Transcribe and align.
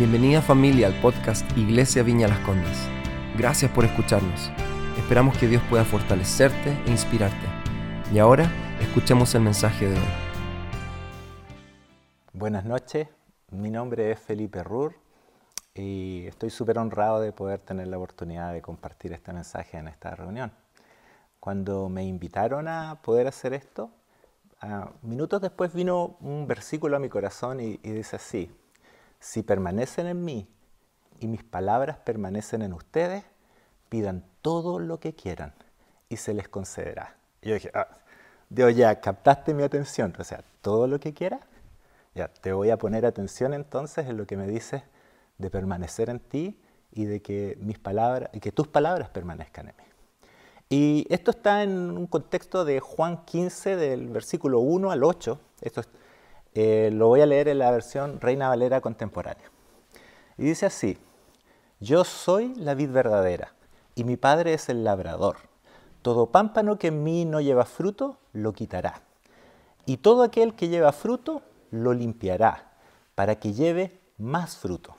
Bienvenida 0.00 0.40
familia 0.40 0.86
al 0.86 0.98
podcast 1.02 1.44
Iglesia 1.58 2.02
Viña 2.02 2.26
Las 2.26 2.38
Condes. 2.38 2.88
Gracias 3.36 3.70
por 3.70 3.84
escucharnos. 3.84 4.50
Esperamos 4.96 5.36
que 5.36 5.46
Dios 5.46 5.62
pueda 5.68 5.84
fortalecerte 5.84 6.70
e 6.86 6.90
inspirarte. 6.90 7.46
Y 8.10 8.18
ahora 8.18 8.50
escuchemos 8.80 9.34
el 9.34 9.42
mensaje 9.42 9.90
de 9.90 9.98
hoy. 9.98 10.08
Buenas 12.32 12.64
noches, 12.64 13.08
mi 13.50 13.70
nombre 13.70 14.10
es 14.10 14.18
Felipe 14.18 14.64
Rur 14.64 14.94
y 15.74 16.24
estoy 16.28 16.48
súper 16.48 16.78
honrado 16.78 17.20
de 17.20 17.32
poder 17.32 17.60
tener 17.60 17.86
la 17.88 17.98
oportunidad 17.98 18.54
de 18.54 18.62
compartir 18.62 19.12
este 19.12 19.34
mensaje 19.34 19.76
en 19.76 19.88
esta 19.88 20.14
reunión. 20.14 20.50
Cuando 21.40 21.90
me 21.90 22.06
invitaron 22.06 22.68
a 22.68 23.02
poder 23.02 23.26
hacer 23.26 23.52
esto, 23.52 23.90
minutos 25.02 25.42
después 25.42 25.74
vino 25.74 26.16
un 26.22 26.46
versículo 26.46 26.96
a 26.96 27.00
mi 27.00 27.10
corazón 27.10 27.60
y, 27.60 27.78
y 27.82 27.90
dice 27.90 28.16
así, 28.16 28.50
si 29.20 29.42
permanecen 29.42 30.06
en 30.06 30.24
mí 30.24 30.48
y 31.20 31.28
mis 31.28 31.44
palabras 31.44 31.98
permanecen 31.98 32.62
en 32.62 32.72
ustedes, 32.72 33.24
pidan 33.88 34.24
todo 34.42 34.78
lo 34.78 34.98
que 34.98 35.14
quieran 35.14 35.52
y 36.08 36.16
se 36.16 36.34
les 36.34 36.48
concederá. 36.48 37.16
Yo 37.42 37.54
dije, 37.54 37.70
ah, 37.74 37.88
Dios, 38.48 38.74
ya 38.74 39.00
captaste 39.00 39.54
mi 39.54 39.62
atención, 39.62 40.14
o 40.18 40.24
sea, 40.24 40.42
todo 40.62 40.86
lo 40.86 40.98
que 40.98 41.14
quieras, 41.14 41.40
ya 42.14 42.28
te 42.28 42.52
voy 42.52 42.70
a 42.70 42.78
poner 42.78 43.06
atención 43.06 43.54
entonces 43.54 44.08
en 44.08 44.16
lo 44.16 44.26
que 44.26 44.36
me 44.36 44.48
dices 44.48 44.82
de 45.38 45.50
permanecer 45.50 46.10
en 46.10 46.18
ti 46.18 46.58
y 46.92 47.04
de 47.04 47.22
que 47.22 47.56
mis 47.60 47.78
palabras, 47.78 48.30
que 48.40 48.50
tus 48.50 48.66
palabras 48.66 49.10
permanezcan 49.10 49.68
en 49.68 49.76
mí. 49.76 49.84
Y 50.68 51.06
esto 51.10 51.32
está 51.32 51.62
en 51.62 51.70
un 51.96 52.06
contexto 52.06 52.64
de 52.64 52.80
Juan 52.80 53.24
15, 53.24 53.76
del 53.76 54.08
versículo 54.08 54.60
1 54.60 54.90
al 54.90 55.02
8. 55.02 55.40
Esto 55.62 55.82
eh, 56.54 56.90
lo 56.92 57.08
voy 57.08 57.20
a 57.20 57.26
leer 57.26 57.48
en 57.48 57.58
la 57.58 57.70
versión 57.70 58.20
Reina 58.20 58.48
Valera 58.48 58.80
contemporánea. 58.80 59.50
Y 60.36 60.44
dice 60.44 60.66
así, 60.66 60.98
yo 61.80 62.04
soy 62.04 62.54
la 62.56 62.74
vid 62.74 62.90
verdadera 62.90 63.52
y 63.94 64.04
mi 64.04 64.16
padre 64.16 64.54
es 64.54 64.68
el 64.68 64.84
labrador. 64.84 65.36
Todo 66.02 66.26
pámpano 66.26 66.78
que 66.78 66.88
en 66.88 67.04
mí 67.04 67.24
no 67.24 67.40
lleva 67.40 67.64
fruto, 67.64 68.18
lo 68.32 68.52
quitará. 68.52 69.02
Y 69.86 69.98
todo 69.98 70.22
aquel 70.22 70.54
que 70.54 70.68
lleva 70.68 70.92
fruto, 70.92 71.42
lo 71.70 71.92
limpiará, 71.92 72.72
para 73.14 73.36
que 73.36 73.52
lleve 73.52 74.00
más 74.18 74.56
fruto. 74.56 74.94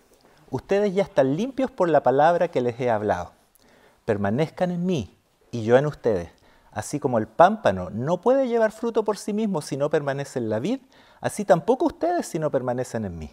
Ustedes 0.49 0.93
ya 0.93 1.03
están 1.03 1.35
limpios 1.35 1.71
por 1.71 1.89
la 1.89 2.03
palabra 2.03 2.49
que 2.49 2.61
les 2.61 2.79
he 2.79 2.89
hablado. 2.89 3.31
Permanezcan 4.05 4.71
en 4.71 4.85
mí 4.85 5.17
y 5.49 5.63
yo 5.63 5.77
en 5.77 5.85
ustedes. 5.85 6.29
Así 6.71 6.99
como 6.99 7.17
el 7.17 7.27
pámpano 7.27 7.89
no 7.89 8.21
puede 8.21 8.47
llevar 8.47 8.71
fruto 8.71 9.03
por 9.03 9.17
sí 9.17 9.33
mismo 9.33 9.61
si 9.61 9.77
no 9.77 9.89
permanece 9.89 10.39
en 10.39 10.49
la 10.49 10.59
vid, 10.59 10.79
así 11.21 11.45
tampoco 11.45 11.85
ustedes 11.85 12.25
si 12.25 12.39
no 12.39 12.51
permanecen 12.51 13.05
en 13.05 13.17
mí. 13.17 13.31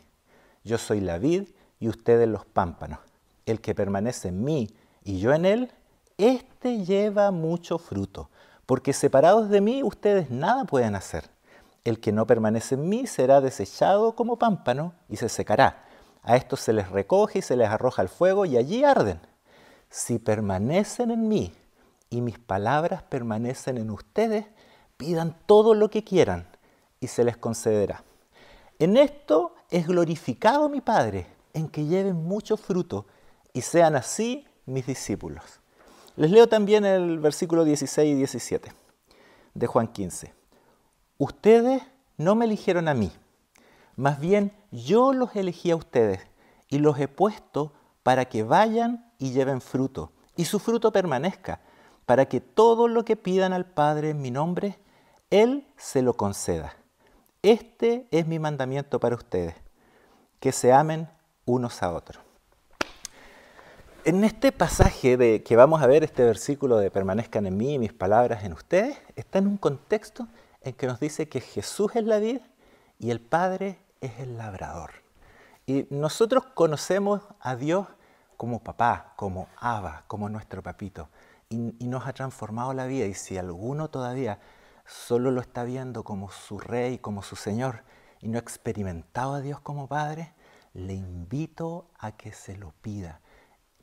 Yo 0.63 0.79
soy 0.79 1.01
la 1.01 1.19
vid 1.19 1.49
y 1.81 1.89
ustedes 1.89 2.29
los 2.29 2.45
pámpanos. 2.45 3.01
El 3.47 3.61
que 3.61 3.75
permanece 3.75 4.29
en 4.29 4.45
mí 4.45 4.69
y 5.03 5.19
yo 5.19 5.33
en 5.33 5.47
él, 5.47 5.73
éste 6.19 6.85
lleva 6.85 7.31
mucho 7.31 7.79
fruto, 7.79 8.31
porque 8.67 8.93
separados 8.93 9.49
de 9.49 9.63
mí 9.63 9.83
ustedes 9.83 10.31
nada 10.31 10.65
pueden 10.65 10.95
hacer. 10.95 11.31
El 11.85 12.01
que 12.01 12.13
no 12.13 12.27
permanece 12.27 12.75
en 12.75 12.89
mí 12.89 13.07
será 13.07 13.41
desechado 13.41 14.15
como 14.15 14.39
pámpano 14.39 14.93
y 15.09 15.17
se 15.17 15.31
secará. 15.31 15.85
A 16.23 16.37
estos 16.37 16.61
se 16.61 16.75
les 16.75 16.91
recoge 16.91 17.39
y 17.39 17.43
se 17.43 17.57
les 17.57 17.69
arroja 17.69 18.03
al 18.03 18.11
fuego 18.11 18.45
y 18.45 18.59
allí 18.59 18.85
arden. 18.85 19.21
Si 19.89 20.19
permanecen 20.19 21.11
en 21.11 21.29
mí 21.29 21.55
y 22.11 22.21
mis 22.21 22.39
palabras 22.39 23.03
permanecen 23.05 23.79
en 23.79 23.91
ustedes, 23.91 24.45
pidan 24.99 25.35
todo 25.47 25.73
lo 25.73 25.89
que 25.89 26.05
quieran 26.05 26.58
y 27.01 27.07
se 27.07 27.25
les 27.25 27.37
concederá. 27.37 28.05
En 28.79 28.97
esto 28.97 29.55
es 29.71 29.87
glorificado 29.87 30.69
mi 30.69 30.81
Padre, 30.81 31.27
en 31.53 31.69
que 31.69 31.87
lleven 31.87 32.17
mucho 32.17 32.57
fruto 32.57 33.07
y 33.53 33.63
sean 33.63 33.97
así 33.97 34.47
mis 34.67 34.87
discípulos. 34.87 35.61
Les 36.17 36.31
leo 36.31 36.49
también 36.49 36.85
el 36.85 37.19
versículo 37.19 37.65
16 37.65 38.13
y 38.13 38.15
17 38.17 38.73
de 39.55 39.67
Juan 39.67 39.89
15. 39.89 40.35
Ustedes 41.19 41.83
no 42.17 42.35
me 42.35 42.45
eligieron 42.45 42.89
a 42.89 42.95
mí, 42.95 43.13
más 43.97 44.21
bien 44.21 44.53
yo 44.71 45.13
los 45.13 45.35
elegí 45.35 45.73
a 45.73 45.77
ustedes 45.77 46.21
y 46.69 46.79
los 46.79 46.99
he 47.01 47.09
puesto 47.09 47.73
para 48.05 48.27
que 48.27 48.43
vayan 48.43 49.13
y 49.19 49.33
lleven 49.33 49.61
fruto, 49.61 50.13
y 50.37 50.45
su 50.45 50.61
fruto 50.61 50.93
permanezca, 50.93 51.61
para 52.07 52.27
que 52.27 52.41
todo 52.41 52.89
lo 52.89 53.05
que 53.05 53.17
pidan 53.17 53.53
al 53.53 53.67
Padre 53.67 54.11
en 54.11 54.23
mi 54.23 54.31
nombre, 54.31 54.79
Él 55.31 55.67
se 55.77 56.01
lo 56.03 56.15
conceda. 56.15 56.78
Este 57.49 58.07
es 58.11 58.27
mi 58.27 58.39
mandamiento 58.39 59.01
para 59.01 59.17
ustedes, 59.17 59.55
que 60.39 60.53
se 60.53 60.71
amen 60.71 61.09
unos 61.47 61.83
a 61.83 61.95
otros. 61.95 62.23
En 64.05 64.23
este 64.23 64.53
pasaje 64.53 65.17
de 65.17 65.43
que 65.43 65.57
vamos 65.57 65.81
a 65.81 65.87
ver, 65.87 66.05
este 66.05 66.25
versículo 66.25 66.77
de 66.77 66.91
permanezcan 66.91 67.47
en 67.47 67.57
mí 67.57 67.73
y 67.73 67.79
mis 67.79 67.95
palabras 67.95 68.45
en 68.45 68.53
ustedes, 68.53 68.99
está 69.17 69.39
en 69.39 69.47
un 69.47 69.57
contexto 69.57 70.29
en 70.61 70.75
que 70.75 70.87
nos 70.87 71.01
dice 71.01 71.31
que 71.31 71.41
Jesús 71.41 71.93
es 71.95 72.05
la 72.05 72.19
vid 72.19 72.41
y 72.99 73.13
el 73.13 73.19
Padre 73.19 73.79
es 74.03 74.19
el 74.19 74.37
labrador. 74.37 74.91
Y 75.65 75.87
nosotros 75.89 76.45
conocemos 76.53 77.23
a 77.41 77.57
Dios 77.57 77.87
como 78.37 78.63
papá, 78.63 79.15
como 79.17 79.49
Abba, 79.57 80.05
como 80.07 80.29
nuestro 80.29 80.63
papito 80.63 81.09
y, 81.49 81.57
nos 81.57 82.07
ha 82.07 82.13
transformado 82.13 82.75
la 82.75 82.87
vida. 82.87 83.07
Y 83.07 83.15
si 83.15 83.39
alguno 83.39 83.89
todavía 83.89 84.39
solo 84.89 85.31
lo 85.31 85.43
está 85.43 85.65
viendo 85.65 86.03
como 86.03 86.31
su 86.31 86.59
rey, 86.59 86.99
como 86.99 87.23
su 87.23 87.37
Señor, 87.37 87.85
y 88.21 88.29
no 88.29 88.39
ha 88.39 88.41
experimentado 88.41 89.35
a 89.35 89.41
Dios 89.41 89.61
como 89.61 89.87
Padre, 89.87 90.35
le 90.73 90.95
invito 90.95 91.91
a 91.99 92.13
que 92.13 92.33
se 92.33 92.57
lo 92.57 92.73
pida, 92.81 93.21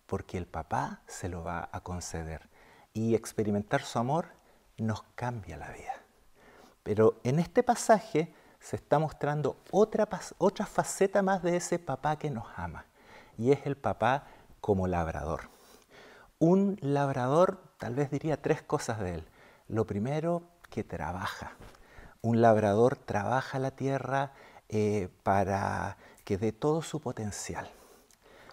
porque 0.07 0.37
el 0.37 0.47
papá 0.47 1.01
se 1.05 1.29
lo 1.29 1.43
va 1.43 1.69
a 1.71 1.81
conceder. 1.81 2.49
Y 2.93 3.13
experimentar 3.13 3.83
su 3.83 3.99
amor 3.99 4.29
nos 4.77 5.03
cambia 5.15 5.57
la 5.57 5.71
vida. 5.71 5.93
Pero 6.83 7.19
en 7.23 7.39
este 7.39 7.61
pasaje 7.61 8.33
se 8.59 8.75
está 8.75 8.97
mostrando 8.97 9.57
otra, 9.71 10.09
otra 10.39 10.65
faceta 10.65 11.21
más 11.21 11.43
de 11.43 11.57
ese 11.57 11.77
papá 11.77 12.17
que 12.17 12.31
nos 12.31 12.47
ama, 12.55 12.85
y 13.37 13.51
es 13.51 13.65
el 13.67 13.77
papá 13.77 14.25
como 14.59 14.87
labrador. 14.87 15.49
Un 16.39 16.77
labrador, 16.81 17.61
tal 17.77 17.93
vez 17.93 18.09
diría 18.09 18.41
tres 18.41 18.63
cosas 18.63 18.99
de 18.99 19.15
él. 19.15 19.27
Lo 19.67 19.85
primero, 19.85 20.43
que 20.67 20.83
trabaja. 20.83 21.53
Un 22.21 22.41
labrador 22.41 22.95
trabaja 22.97 23.59
la 23.59 23.71
tierra 23.71 24.33
eh, 24.69 25.09
para 25.23 25.97
que 26.23 26.37
dé 26.37 26.51
todo 26.51 26.81
su 26.81 26.99
potencial. 26.99 27.69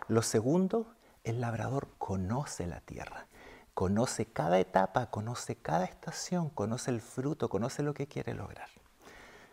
Lo 0.09 0.23
segundo, 0.23 0.95
el 1.25 1.41
labrador 1.41 1.89
conoce 1.99 2.67
la 2.67 2.81
tierra, 2.81 3.27
conoce 3.75 4.27
cada 4.27 4.59
etapa, 4.59 5.11
conoce 5.11 5.57
cada 5.57 5.85
estación, 5.85 6.51
conoce 6.51 6.91
el 6.91 7.01
fruto, 7.01 7.49
conoce 7.49 7.83
lo 7.83 7.95
que 7.95 8.09
quiere 8.09 8.35
lograr. 8.35 8.69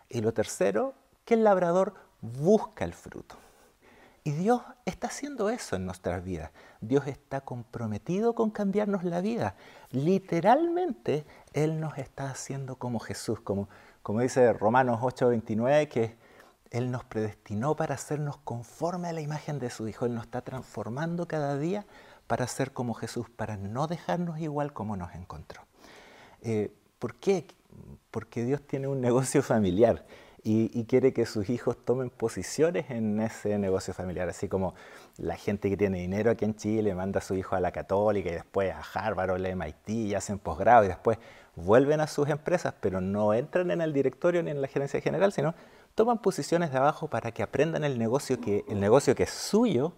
Y 0.09 0.21
lo 0.21 0.33
tercero, 0.33 0.95
que 1.23 1.35
el 1.35 1.43
labrador 1.43 1.93
busca 2.21 2.83
el 2.83 2.93
fruto. 2.93 3.37
Y 4.23 4.31
Dios 4.31 4.61
está 4.85 5.07
haciendo 5.07 5.49
eso 5.49 5.75
en 5.75 5.85
nuestras 5.85 6.23
vidas. 6.23 6.51
Dios 6.81 7.07
está 7.07 7.41
comprometido 7.41 8.35
con 8.35 8.51
cambiarnos 8.51 9.03
la 9.03 9.21
vida. 9.21 9.55
Literalmente, 9.91 11.25
Él 11.53 11.79
nos 11.79 11.97
está 11.97 12.29
haciendo 12.29 12.75
como 12.75 12.99
Jesús, 12.99 13.39
como, 13.39 13.69
como 14.03 14.21
dice 14.21 14.51
Romanos 14.53 14.99
8:29, 15.01 15.87
que 15.87 16.17
Él 16.71 16.91
nos 16.91 17.03
predestinó 17.05 17.75
para 17.75 17.95
hacernos 17.95 18.37
conforme 18.37 19.07
a 19.07 19.13
la 19.13 19.21
imagen 19.21 19.59
de 19.59 19.69
su 19.69 19.87
Hijo. 19.87 20.05
Él 20.05 20.15
nos 20.15 20.25
está 20.25 20.41
transformando 20.41 21.27
cada 21.27 21.57
día 21.57 21.85
para 22.27 22.45
ser 22.47 22.73
como 22.73 22.93
Jesús, 22.93 23.29
para 23.29 23.57
no 23.57 23.87
dejarnos 23.87 24.39
igual 24.39 24.73
como 24.73 24.95
nos 24.97 25.15
encontró. 25.15 25.63
Eh, 26.41 26.71
¿Por 26.99 27.15
qué? 27.15 27.47
Porque 28.11 28.43
Dios 28.43 28.61
tiene 28.67 28.87
un 28.87 29.01
negocio 29.01 29.41
familiar 29.41 30.05
y, 30.43 30.85
quiere 30.85 31.13
que 31.13 31.25
sus 31.25 31.49
hijos 31.49 31.77
tomen 31.83 32.09
posiciones 32.09 32.89
en 32.89 33.19
ese 33.19 33.57
negocio 33.57 33.93
familiar, 33.93 34.29
así 34.29 34.47
como 34.47 34.73
la 35.17 35.35
gente 35.35 35.69
que 35.69 35.77
tiene 35.77 35.99
dinero 35.99 36.31
aquí 36.31 36.45
en 36.45 36.55
Chile 36.55 36.95
manda 36.95 37.19
a 37.19 37.21
su 37.21 37.35
hijo 37.35 37.55
a 37.55 37.59
la 37.59 37.71
católica 37.71 38.29
y 38.29 38.33
después 38.33 38.73
a 38.73 38.81
Harvard 38.93 39.31
o 39.31 39.35
a 39.35 39.55
MIT 39.55 39.89
y 39.89 40.15
hacen 40.15 40.39
posgrado 40.39 40.85
y 40.85 40.87
después 40.87 41.17
vuelven 41.55 41.99
a 41.99 42.07
sus 42.07 42.29
empresas, 42.29 42.73
pero 42.79 43.01
no 43.01 43.33
entran 43.33 43.71
en 43.71 43.81
el 43.81 43.93
directorio 43.93 44.41
ni 44.41 44.51
en 44.51 44.61
la 44.61 44.67
gerencia 44.67 45.01
general, 45.01 45.33
sino 45.33 45.53
toman 45.95 46.19
posiciones 46.19 46.71
de 46.71 46.77
abajo 46.77 47.09
para 47.09 47.31
que 47.31 47.43
aprendan 47.43 47.83
el 47.83 47.99
negocio 47.99 48.39
que, 48.39 48.63
el 48.69 48.79
negocio 48.79 49.15
que 49.15 49.23
es 49.23 49.31
suyo, 49.31 49.93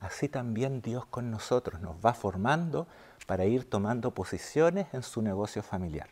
así 0.00 0.28
también 0.28 0.80
Dios 0.80 1.04
con 1.06 1.30
nosotros 1.30 1.80
nos 1.80 1.96
va 1.96 2.14
formando 2.14 2.86
para 3.26 3.44
ir 3.44 3.68
tomando 3.68 4.12
posiciones 4.12 4.86
en 4.92 5.02
su 5.02 5.20
negocio 5.22 5.62
familiar. 5.62 6.08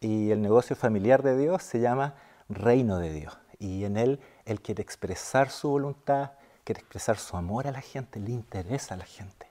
Y 0.00 0.30
el 0.30 0.42
negocio 0.42 0.76
familiar 0.76 1.22
de 1.22 1.38
Dios 1.38 1.62
se 1.62 1.80
llama 1.80 2.14
reino 2.48 2.98
de 2.98 3.12
Dios. 3.12 3.38
Y 3.58 3.84
en 3.84 3.96
Él 3.96 4.20
Él 4.44 4.60
quiere 4.60 4.82
expresar 4.82 5.50
su 5.50 5.70
voluntad, 5.70 6.32
quiere 6.64 6.80
expresar 6.80 7.18
su 7.18 7.36
amor 7.36 7.66
a 7.66 7.72
la 7.72 7.80
gente, 7.80 8.20
le 8.20 8.32
interesa 8.32 8.94
a 8.94 8.98
la 8.98 9.04
gente. 9.04 9.50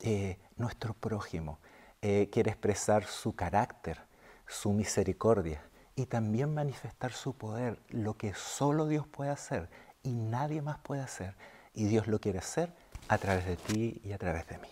Eh, 0.00 0.38
nuestro 0.56 0.94
prójimo 0.94 1.58
eh, 2.02 2.28
quiere 2.32 2.50
expresar 2.50 3.04
su 3.04 3.34
carácter, 3.34 4.00
su 4.46 4.72
misericordia 4.72 5.62
y 5.94 6.06
también 6.06 6.54
manifestar 6.54 7.12
su 7.12 7.34
poder, 7.34 7.78
lo 7.88 8.16
que 8.16 8.32
solo 8.34 8.86
Dios 8.86 9.06
puede 9.06 9.30
hacer 9.30 9.68
y 10.02 10.14
nadie 10.14 10.62
más 10.62 10.78
puede 10.78 11.02
hacer. 11.02 11.34
y 11.72 11.84
Dios 11.84 12.08
lo 12.08 12.18
quiere 12.18 12.38
hacer 12.40 12.72
a 13.08 13.16
través 13.18 13.46
de 13.46 13.56
ti 13.56 14.00
y 14.04 14.12
a 14.12 14.18
través 14.18 14.46
de 14.48 14.58
mí. 14.58 14.68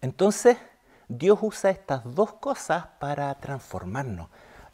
Entonces, 0.00 0.58
Dios 1.08 1.38
usa 1.42 1.70
estas 1.70 2.02
dos 2.14 2.34
cosas 2.34 2.86
para 2.98 3.34
transformarnos, 3.36 4.28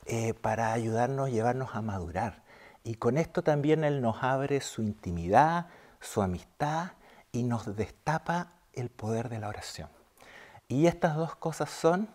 eh, 0.07 0.35
para 0.35 0.73
ayudarnos, 0.73 1.31
llevarnos 1.31 1.75
a 1.75 1.83
madurar. 1.83 2.43
Y 2.85 2.95
con 2.95 3.19
esto 3.19 3.43
también 3.43 3.83
Él 3.83 4.01
nos 4.01 4.23
abre 4.23 4.61
su 4.61 4.83
intimidad, 4.83 5.67
su 6.01 6.23
amistad 6.23 6.93
y 7.33 7.43
nos 7.43 7.77
destapa 7.77 8.53
el 8.73 8.91
poder 8.91 9.29
de 9.29 9.41
la 9.41 9.49
oración. 9.49 9.89
Y 10.69 10.87
estas 10.87 11.17
dos 11.17 11.35
cosas 11.35 11.71
son 11.71 12.09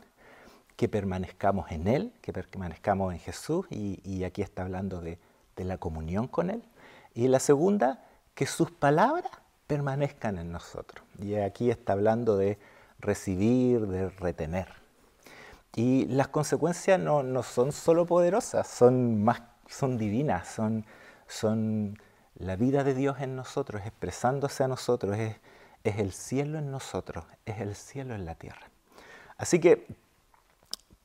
que 0.77 0.87
permanezcamos 0.87 1.71
en 1.71 1.87
Él, 1.87 2.13
que 2.21 2.31
permanezcamos 2.31 3.13
en 3.13 3.19
Jesús, 3.19 3.65
y, 3.69 4.23
aquí 4.23 4.41
está 4.41 4.63
hablando 4.63 5.01
de, 5.01 5.19
de 5.55 5.65
la 5.65 5.77
comunión 5.77 6.27
con 6.27 6.49
Él. 6.49 6.63
Y 7.13 7.27
la 7.27 7.39
segunda, 7.39 8.03
que 8.33 8.45
sus 8.45 8.71
palabras 8.71 9.31
permanezcan 9.67 10.37
en 10.37 10.51
nosotros. 10.51 11.05
Y 11.19 11.35
aquí 11.35 11.69
está 11.69 11.93
hablando 11.93 12.37
de 12.37 12.57
recibir, 12.99 13.87
de 13.87 14.09
retener. 14.09 14.80
Y 15.75 16.05
las 16.05 16.27
consecuencias 16.27 16.99
no, 16.99 17.23
no 17.23 17.43
son 17.43 17.71
solo 17.71 18.05
poderosas, 18.05 18.67
son, 18.67 19.23
más, 19.23 19.41
son 19.67 19.97
divinas, 19.97 20.47
son, 20.47 20.85
son 21.27 21.97
la 22.35 22.55
vida 22.55 22.83
de 22.83 22.93
Dios 22.93 23.21
en 23.21 23.35
nosotros, 23.35 23.81
expresándose 23.85 24.63
a 24.63 24.67
nosotros, 24.67 25.17
es, 25.17 25.37
es 25.83 25.97
el 25.97 26.11
cielo 26.11 26.57
en 26.57 26.71
nosotros, 26.71 27.25
es 27.45 27.61
el 27.61 27.75
cielo 27.75 28.15
en 28.15 28.25
la 28.25 28.35
tierra. 28.35 28.69
Así 29.37 29.59
que 29.59 29.87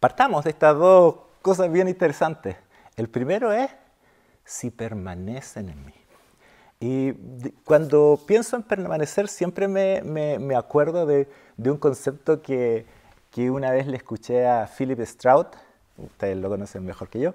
partamos 0.01 0.45
de 0.45 0.51
estas 0.51 0.77
dos 0.77 1.17
cosas 1.43 1.71
bien 1.71 1.89
interesantes. 1.89 2.57
El 2.97 3.09
primero 3.09 3.53
es 3.53 3.71
si 4.45 4.71
permanecen 4.71 5.69
en 5.69 5.87
mí. 5.87 5.95
Y 6.79 7.13
cuando 7.65 8.21
pienso 8.27 8.57
en 8.57 8.63
permanecer, 8.63 9.29
siempre 9.29 9.67
me, 9.69 10.03
me, 10.03 10.55
acuerdo 10.55 11.07
de, 11.07 11.29
de, 11.57 11.71
un 11.71 11.79
concepto 11.79 12.43
que, 12.43 12.85
que, 13.37 13.51
una 13.51 13.71
vez 13.71 13.87
le 13.87 13.99
escuché 13.99 14.47
a 14.47 14.67
Philip 14.67 14.99
Strout, 15.03 15.49
ustedes 15.99 16.39
lo 16.39 16.49
conocen 16.49 16.87
mejor 16.87 17.11
que 17.11 17.21
yo, 17.21 17.35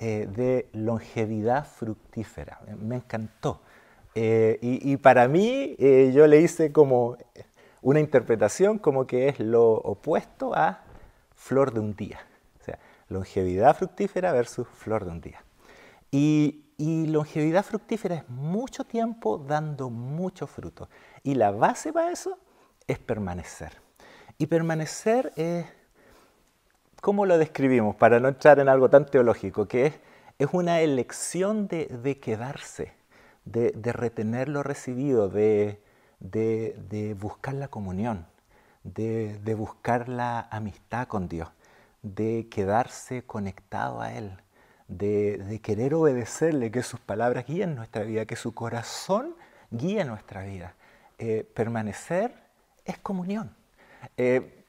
eh, 0.00 0.26
de 0.28 0.68
longevidad 0.72 1.64
fructífera. 1.64 2.58
Me 2.76 2.96
encantó. 2.96 3.60
Eh, 4.16 4.58
y, 4.60 4.92
y, 4.92 4.96
para 4.96 5.28
mí, 5.28 5.76
eh, 5.78 6.10
yo 6.12 6.26
le 6.26 6.40
hice 6.40 6.72
como 6.72 7.16
una 7.82 8.00
interpretación 8.00 8.78
como 8.78 9.06
que 9.06 9.28
es 9.28 9.38
lo 9.38 9.74
opuesto 9.74 10.56
a 10.56 10.80
flor 11.36 11.72
de 11.72 11.78
un 11.78 11.94
día. 11.94 12.18
O 12.60 12.64
sea, 12.64 12.80
longevidad 13.08 13.76
fructífera 13.76 14.32
versus 14.32 14.66
flor 14.66 15.04
de 15.04 15.10
un 15.12 15.20
día. 15.20 15.44
Y, 16.10 16.64
y 16.78 17.06
longevidad 17.06 17.64
fructífera 17.64 18.16
es 18.16 18.28
mucho 18.28 18.82
tiempo 18.82 19.38
dando 19.38 19.88
mucho 19.88 20.48
fruto. 20.48 20.88
Y 21.22 21.36
la 21.36 21.52
base 21.52 21.92
para 21.92 22.10
eso 22.10 22.40
es 22.88 22.98
permanecer. 22.98 23.87
Y 24.38 24.46
permanecer 24.46 25.32
es, 25.36 25.66
¿cómo 27.00 27.26
lo 27.26 27.36
describimos? 27.38 27.96
Para 27.96 28.20
no 28.20 28.28
entrar 28.28 28.60
en 28.60 28.68
algo 28.68 28.88
tan 28.88 29.06
teológico, 29.06 29.66
que 29.66 29.86
es, 30.38 30.48
una 30.52 30.80
elección 30.80 31.66
de, 31.68 32.18
quedarse, 32.22 32.94
de, 33.44 33.72
retener 33.92 34.48
lo 34.48 34.62
recibido, 34.62 35.28
de, 35.28 35.80
de 36.20 37.16
buscar 37.18 37.54
la 37.54 37.68
comunión, 37.68 38.26
de 38.84 39.54
buscar 39.56 40.08
la 40.08 40.48
amistad 40.50 41.08
con 41.08 41.28
Dios, 41.28 41.48
de 42.02 42.46
quedarse 42.48 43.24
conectado 43.24 44.00
a 44.00 44.12
Él 44.14 44.38
de, 44.88 45.60
querer 45.62 45.94
obedecerle, 45.94 46.70
que 46.70 46.82
sus 46.82 46.98
palabras 46.98 47.46
guíen 47.46 47.76
nuestra 47.76 48.02
vida, 48.02 48.26
que 48.26 48.36
su 48.36 48.54
corazón 48.54 49.36
guíe 49.70 50.04
nuestra 50.04 50.42
vida. 50.44 50.74
Eh, 51.18 51.48
permanecer 51.54 52.34
es 52.84 52.98
comunión. 52.98 53.54
Eh, 54.16 54.64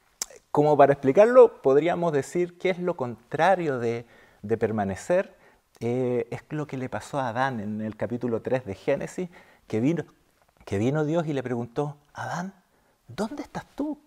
como 0.52 0.76
para 0.78 0.94
explicarlo, 0.94 1.62
podríamos 1.62 2.12
decir 2.12 2.58
que 2.58 2.70
es 2.70 2.80
lo 2.80 2.96
contrario 2.96 3.80
de, 3.80 4.06
permanecer. 4.60 5.36
Eh, 5.80 6.28
es 6.32 6.42
lo 6.50 6.68
que 6.68 6.78
le 6.78 6.90
pasó 6.90 7.20
a 7.20 7.30
Adán 7.30 7.60
en 7.60 7.82
el 7.82 7.96
capítulo 7.96 8.42
3 8.42 8.66
de 8.66 8.76
Génesis, 8.76 9.30
que 9.68 9.80
vino, 9.80 10.04
que 10.66 10.78
vino 10.78 11.06
Dios 11.06 11.28
y 11.28 11.34
le 11.34 11.44
preguntó, 11.44 11.98
Adán, 12.14 12.54
¿dónde 13.08 13.44
estás 13.44 13.66
tú? 13.76 13.98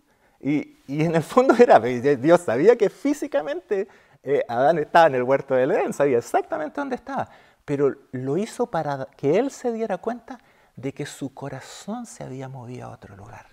Y, 0.41 0.77
y, 0.87 1.05
en 1.05 1.15
el 1.15 1.23
fondo 1.23 1.55
era, 1.59 1.79
Dios 1.81 2.41
sabía 2.41 2.77
que 2.77 2.91
físicamente 2.91 3.89
eh, 4.25 4.45
Adán 4.49 4.79
estaba 4.79 5.07
en 5.09 5.17
el 5.17 5.23
huerto 5.25 5.55
del 5.55 5.73
Edén, 5.73 5.93
sabía 5.93 6.19
exactamente 6.19 6.81
dónde 6.81 6.95
estaba, 6.95 7.29
pero 7.65 7.95
lo 8.13 8.37
hizo 8.37 8.67
para 8.67 9.09
que 9.17 9.39
él 9.39 9.51
se 9.51 9.73
diera 9.73 9.99
cuenta 9.99 10.39
de 10.77 10.93
que 10.93 11.07
su 11.07 11.35
corazón 11.35 12.07
se 12.07 12.23
había 12.23 12.49
movido 12.49 12.87
a 12.87 12.91
otro 12.91 13.17
lugar, 13.17 13.47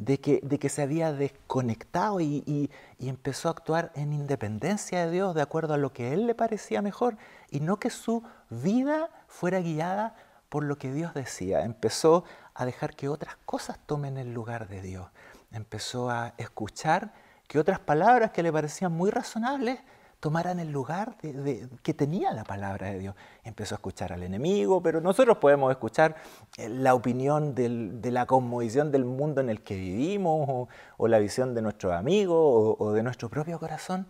de 0.00 0.18
que, 0.18 0.40
de 0.42 0.58
que 0.58 0.70
se 0.70 0.80
había 0.80 1.12
desconectado 1.12 2.20
y, 2.20 2.42
y, 2.46 2.70
empezó 3.06 3.48
a 3.48 3.50
actuar 3.50 3.92
en 3.94 4.14
independencia 4.14 5.04
de 5.04 5.12
Dios, 5.12 5.34
de 5.34 5.42
acuerdo 5.42 5.74
a 5.74 5.76
lo 5.76 5.92
que 5.92 6.06
a 6.06 6.12
él 6.14 6.26
le 6.26 6.34
parecía 6.34 6.80
mejor, 6.80 7.18
y 7.50 7.60
no 7.60 7.78
que 7.78 7.90
su 7.90 8.22
vida 8.48 9.10
fuera 9.28 9.60
guiada 9.60 10.14
por 10.48 10.64
lo 10.64 10.78
que 10.78 10.90
Dios 10.90 11.12
decía. 11.12 11.64
Empezó 11.64 12.24
a 12.54 12.64
dejar 12.64 12.96
que 12.96 13.10
otras 13.10 13.36
cosas 13.44 13.78
tomen 13.84 14.16
el 14.16 14.32
lugar 14.32 14.68
de 14.68 14.80
Dios. 14.80 15.06
Empezó 15.52 16.08
a 16.08 16.32
escuchar 16.38 17.12
que 17.46 17.58
otras 17.58 17.78
palabras 17.78 18.30
que 18.30 18.42
le 18.42 18.52
parecían 18.52 18.92
muy 18.92 19.10
razonables 19.10 19.80
tomaran 20.20 20.60
el 20.60 20.70
lugar 20.70 21.16
de, 21.22 21.68
que 21.82 21.94
tenía 21.94 22.32
la 22.32 22.44
palabra 22.44 22.90
de 22.90 22.98
Dios. 22.98 23.14
Empezó 23.42 23.74
a 23.74 23.76
escuchar 23.76 24.12
al 24.12 24.22
enemigo, 24.22 24.82
pero 24.82 25.00
nosotros 25.00 25.38
podemos 25.38 25.70
escuchar 25.70 26.16
eh, 26.58 26.68
la 26.68 26.94
opinión 26.94 27.54
de 27.54 28.10
la 28.10 28.26
cosmovisión 28.26 28.92
del 28.92 29.06
mundo 29.06 29.40
en 29.40 29.48
el 29.48 29.62
que 29.62 29.76
vivimos, 29.76 30.68
o, 30.98 31.08
la 31.08 31.18
visión 31.18 31.54
de 31.54 31.62
nuestros 31.62 31.94
amigos, 31.94 32.76
o, 32.78 32.92
de 32.92 33.02
nuestro 33.02 33.30
propio 33.30 33.58
corazón, 33.58 34.06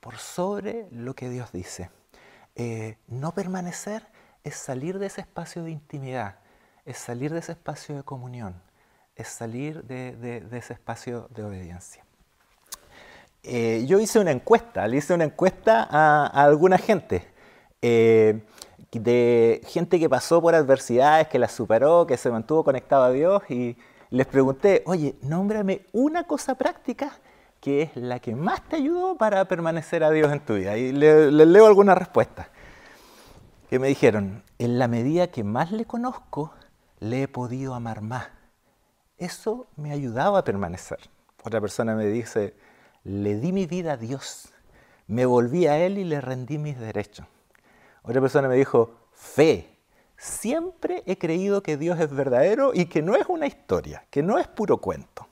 por 0.00 0.18
sobre 0.18 0.86
lo 0.92 1.14
que 1.14 1.30
Dios 1.30 1.50
dice. 1.52 1.90
Eh, 2.54 2.98
no 3.08 3.32
permanecer 3.32 4.06
es 4.44 4.56
salir 4.56 4.98
de 4.98 5.06
ese 5.06 5.22
espacio 5.22 5.64
de 5.64 5.70
intimidad, 5.70 6.36
es 6.84 6.98
salir 6.98 7.32
de 7.32 7.40
ese 7.40 7.52
espacio 7.52 7.96
de 7.96 8.02
comunión, 8.02 8.62
es 9.16 9.28
salir 9.28 9.82
de 9.84 10.46
ese 10.52 10.74
espacio 10.74 11.28
de 11.34 11.44
obediencia. 11.44 12.05
Eh, 13.48 13.84
yo 13.86 14.00
hice 14.00 14.18
una 14.18 14.32
encuesta, 14.32 14.88
le 14.88 14.96
hice 14.96 15.14
una 15.14 15.22
encuesta 15.22 15.86
a, 15.88 16.26
alguna 16.26 16.78
gente, 16.78 17.24
eh, 17.80 18.40
de 18.90 19.60
gente 19.66 20.00
que 20.00 20.08
pasó 20.08 20.42
por 20.42 20.54
adversidades, 20.54 21.28
que 21.28 21.38
las 21.38 21.52
superó, 21.52 22.06
que 22.08 22.16
se 22.16 22.30
mantuvo 22.30 22.64
conectado 22.64 23.04
a 23.04 23.10
Dios 23.10 23.42
y 23.48 23.76
les 24.10 24.26
pregunté, 24.26 24.82
oye, 24.86 25.14
nómbrame 25.22 25.82
una 25.92 26.24
cosa 26.24 26.56
práctica 26.56 27.12
que 27.60 27.82
es 27.82 27.96
la 27.96 28.18
que 28.18 28.34
más 28.34 28.62
te 28.68 28.76
ayudó 28.76 29.16
para 29.16 29.44
permanecer 29.44 30.02
a 30.02 30.10
Dios 30.10 30.32
en 30.32 30.40
tu 30.40 30.54
vida. 30.54 30.76
Y 30.76 30.90
les 30.92 31.30
leo 31.30 31.66
algunas 31.66 31.96
respuestas 31.96 32.48
que 33.70 33.78
me 33.78 33.88
dijeron, 33.88 34.42
en 34.58 34.78
la 34.78 34.88
medida 34.88 35.28
que 35.28 35.44
más 35.44 35.70
le 35.70 35.84
conozco, 35.84 36.52
le 36.98 37.22
he 37.22 37.28
podido 37.28 37.74
amar 37.74 38.00
más. 38.00 38.28
Eso 39.18 39.66
me 39.76 39.90
ha 39.90 39.94
ayudado 39.94 40.36
a 40.36 40.44
permanecer. 40.44 40.98
Otra 41.44 41.60
persona 41.60 41.94
me 41.94 42.06
dice, 42.06 42.54
le 43.06 43.38
di 43.38 43.52
mi 43.52 43.66
vida 43.66 43.92
a 43.92 43.96
Dios, 43.96 44.48
me 45.06 45.26
volví 45.26 45.68
a 45.68 45.78
Él 45.78 45.96
y 45.96 46.04
le 46.04 46.20
rendí 46.20 46.58
mis 46.58 46.78
derechos. 46.78 47.24
Otra 48.02 48.20
persona 48.20 48.48
me 48.48 48.56
dijo, 48.56 48.90
fe. 49.12 49.72
Siempre 50.16 51.02
he 51.06 51.16
creído 51.18 51.62
que 51.62 51.76
Dios 51.76 52.00
es 52.00 52.10
verdadero 52.10 52.72
y 52.74 52.86
que 52.86 53.02
no 53.02 53.14
es 53.14 53.26
una 53.28 53.46
historia, 53.46 54.04
que 54.10 54.22
no 54.22 54.38
es 54.38 54.48
puro 54.48 54.78
cuento. 54.78 55.28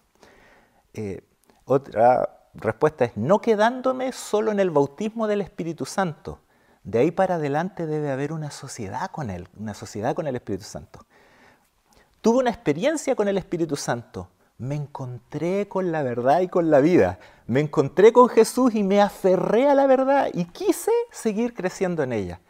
Eh, 0.93 1.23
otra 1.64 2.49
respuesta 2.54 3.07
es, 3.07 3.16
no 3.16 3.40
quedándome 3.40 4.12
solo 4.12 4.52
en 4.52 4.61
el 4.61 4.71
bautismo 4.71 5.26
del 5.26 5.40
Espíritu 5.40 5.85
Santo. 5.85 6.38
De 6.85 7.00
ahí 7.00 7.11
para 7.11 7.37
adelante 7.37 7.87
debe 7.87 8.11
haber 8.11 8.33
una 8.33 8.50
sociedad 8.50 9.11
con 9.11 9.31
Él, 9.31 9.49
una 9.59 9.75
sociedad 9.75 10.14
con 10.14 10.26
el 10.28 10.37
Espíritu 10.37 10.64
Santo. 10.64 11.00
Tuve 12.21 12.38
una 12.38 12.50
experiencia 12.50 13.16
con 13.16 13.26
el 13.26 13.38
Espíritu 13.38 13.75
Santo, 13.75 14.28
me 14.64 14.75
encontré 14.75 15.68
con 15.68 15.92
la 15.92 16.02
verdad 16.02 16.40
y 16.40 16.49
con 16.49 16.71
la 16.71 16.80
vida. 16.80 17.18
Me 17.47 17.61
encontré 17.61 18.12
con 18.12 18.28
Jesús 18.28 18.75
y 18.75 18.83
me 18.83 19.00
aferré 19.00 19.68
a 19.68 19.75
la 19.75 19.87
verdad 19.87 20.30
y 20.33 20.47
quise 20.47 20.90
seguir 21.11 21.54
creciendo 21.54 22.02
en 22.02 22.12
ella. 22.12 22.40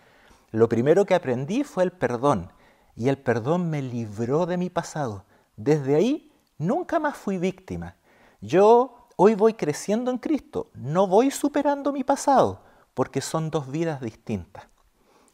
Lo 0.53 0.69
primero 0.69 1.05
que 1.05 1.15
aprendí 1.15 1.65
fue 1.65 1.83
el 1.83 1.91
perdón 1.91 2.53
y 2.97 3.09
el 3.09 3.19
perdón 3.19 3.69
me 3.69 3.83
libró 3.83 4.47
de 4.47 4.57
mi 4.57 4.71
pasado. 4.71 5.25
Desde 5.57 5.97
ahí 5.97 6.33
nunca 6.59 7.01
más 7.01 7.17
fui 7.17 7.39
víctima. 7.39 7.97
Yo 8.41 9.09
hoy 9.17 9.35
voy 9.35 9.55
creciendo 9.55 10.11
en 10.11 10.19
Cristo, 10.19 10.71
no 10.75 11.07
voy 11.07 11.31
superando 11.31 11.93
mi 11.93 12.05
pasado 12.05 12.63
porque 12.95 13.21
son 13.21 13.51
dos 13.51 13.71
vidas 13.71 14.01
distintas. 14.01 14.65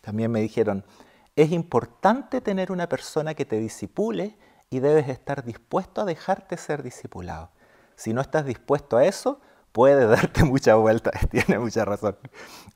También 0.00 0.30
me 0.30 0.40
dijeron, 0.40 0.84
es 1.36 1.52
importante 1.52 2.40
tener 2.40 2.72
una 2.72 2.88
persona 2.88 3.34
que 3.34 3.44
te 3.44 3.58
disipule 3.58 4.38
y 4.70 4.78
debes 4.78 5.08
estar 5.08 5.44
dispuesto 5.44 6.00
a 6.00 6.04
dejarte 6.04 6.56
ser 6.56 6.84
discipulado. 6.84 7.50
Si 7.96 8.12
no 8.14 8.20
estás 8.20 8.46
dispuesto 8.46 8.96
a 8.96 9.04
eso, 9.04 9.40
puede 9.72 10.06
darte 10.06 10.44
mucha 10.44 10.76
vuelta, 10.76 11.10
tiene 11.30 11.58
mucha 11.58 11.84
razón. 11.84 12.16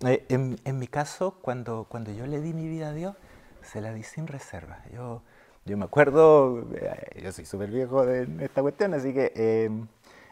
Eh, 0.05 0.27
en, 0.29 0.79
mi 0.79 0.89
caso, 0.89 1.39
cuando, 1.41 1.87
cuando 1.89 2.13
yo 2.13 2.27
le 2.27 2.41
di 2.41 2.53
mi 2.53 2.69
vida 2.69 2.89
a 2.89 2.93
Dios, 2.93 3.15
se 3.63 3.81
la 3.81 3.93
di 3.93 4.03
sin 4.03 4.27
reserva. 4.27 4.83
Yo, 4.93 5.23
Yo 5.65 5.77
me 5.77 5.85
acuerdo, 5.85 6.67
eh, 6.75 7.23
yo 7.23 7.33
soy 7.33 7.47
súper 7.47 7.71
viejo 7.71 8.05
en 8.07 8.41
esta 8.41 8.61
cuestión, 8.61 8.93
así 8.93 9.15
que 9.15 9.33
eh, 9.37 9.71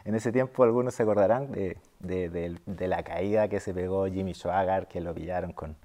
en 0.05 0.15
ese 0.15 0.33
tiempo 0.33 0.63
algunos 0.63 0.93
se 0.93 1.03
acordarán 1.03 1.49
de, 1.51 1.77
de, 1.99 2.87
la 2.87 3.03
caída 3.03 3.47
que 3.47 3.61
se 3.61 3.73
pegó 3.73 4.05
Jimmy 4.07 4.33
Schwager, 4.33 4.87
que 4.87 4.99
lo 4.99 5.13
pillaron 5.13 5.53
con, 5.53 5.77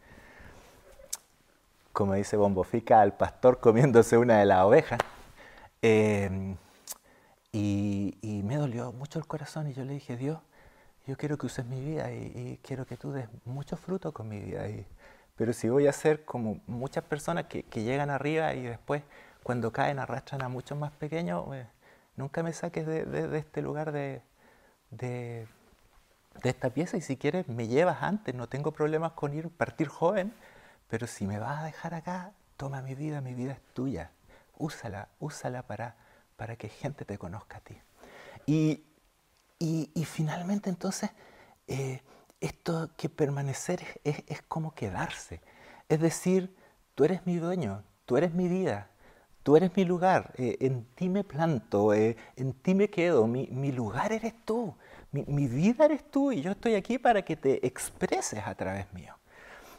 como 1.93 2.15
dice 2.15 2.37
Bombofica, 2.37 3.01
al 3.01 3.17
pastor 3.17 3.61
comiéndose 3.61 4.19
una 4.19 4.41
de 4.41 4.45
las 4.45 4.65
ovejas. 4.65 4.99
Eh, 5.83 6.57
y, 7.53 8.43
me 8.45 8.57
dolió 8.57 8.93
mucho 8.93 9.19
el 9.19 9.27
corazón 9.27 9.69
y 9.69 9.75
yo 9.75 9.85
le 9.85 9.95
dije, 9.95 10.17
Dios, 10.17 10.39
yo 11.07 11.17
quiero 11.17 11.37
que 11.39 11.47
uses 11.47 11.67
mi 11.67 11.81
vida 11.81 12.13
y, 12.13 12.59
quiero 12.63 12.87
que 12.87 12.97
tú 12.97 13.13
des 13.13 13.29
mucho 13.45 13.77
fruto 13.77 14.13
con 14.13 14.29
mi 14.29 14.41
vida. 14.41 14.69
Y, 14.69 14.87
pero 15.37 15.53
si 15.53 15.69
voy 15.69 15.87
a 15.87 15.93
ser 15.93 16.25
como 16.25 16.61
muchas 16.67 17.05
personas 17.05 17.47
que, 17.47 17.65
llegan 17.83 18.11
arriba 18.11 18.55
y 18.55 18.63
después 18.63 19.03
cuando 19.43 19.73
caen 19.73 19.99
arrastran 19.99 20.43
a 20.43 20.49
muchos 20.49 20.79
más 20.79 20.93
pequeños, 20.93 21.45
eh, 21.55 21.67
nunca 22.17 22.43
me 22.43 22.53
saques 22.53 22.87
de, 22.87 23.39
este 23.39 23.63
lugar 23.63 23.93
de, 23.93 24.23
de, 24.91 25.47
esta 26.43 26.71
pieza. 26.71 26.97
Y 26.97 27.01
si 27.01 27.17
quieres 27.17 27.49
me 27.49 27.69
llevas 27.69 28.03
antes, 28.03 28.35
no 28.35 28.49
tengo 28.49 28.73
problemas 28.73 29.13
con 29.13 29.35
ir, 29.35 29.49
partir 29.51 29.89
joven, 29.89 30.33
pero 30.89 31.07
si 31.07 31.27
me 31.27 31.39
vas 31.39 31.61
a 31.61 31.65
dejar 31.65 31.95
acá, 31.95 32.33
toma 32.57 32.83
mi 32.83 32.95
vida, 32.95 33.21
mi 33.21 33.35
vida 33.35 33.53
es 33.53 33.61
tuya, 33.75 34.11
úsala, 34.59 35.09
úsala 35.19 35.63
para, 35.63 35.97
para 36.37 36.57
que 36.57 36.69
gente 36.69 37.05
te 37.05 37.19
conozca 37.19 37.59
a 37.59 37.61
ti. 37.61 37.77
Y, 38.47 38.85
y, 39.59 40.05
finalmente 40.05 40.71
entonces, 40.71 41.11
eh, 41.67 42.01
esto 42.41 42.91
que 42.97 43.09
permanecer 43.09 43.83
es, 44.05 44.23
es, 44.27 44.43
como 44.43 44.75
quedarse, 44.75 45.41
es 45.89 46.01
decir, 46.01 46.55
tú 46.95 47.05
eres 47.05 47.27
mi 47.27 47.37
dueño, 47.37 47.83
tú 48.07 48.17
eres 48.17 48.33
mi 48.33 48.49
vida, 48.49 48.91
tú 49.49 49.57
eres 49.57 49.75
mi 49.77 49.85
lugar, 49.85 50.35
eh, 50.37 50.59
en 50.61 50.85
ti 50.95 51.09
me 51.09 51.25
planto, 51.25 51.95
eh, 51.95 52.17
en 52.37 52.53
ti 52.53 52.75
me 52.75 52.91
quedo, 52.91 53.27
mi, 53.27 53.73
lugar 53.73 54.13
eres 54.13 54.35
tú, 54.45 54.75
mi, 55.11 55.47
vida 55.49 55.87
eres 55.87 56.11
tú 56.11 56.33
y 56.33 56.43
yo 56.43 56.51
estoy 56.51 56.75
aquí 56.75 56.99
para 56.99 57.23
que 57.23 57.35
te 57.35 57.67
expreses 57.67 58.47
a 58.47 58.55
través 58.55 58.93
mío. 58.93 59.15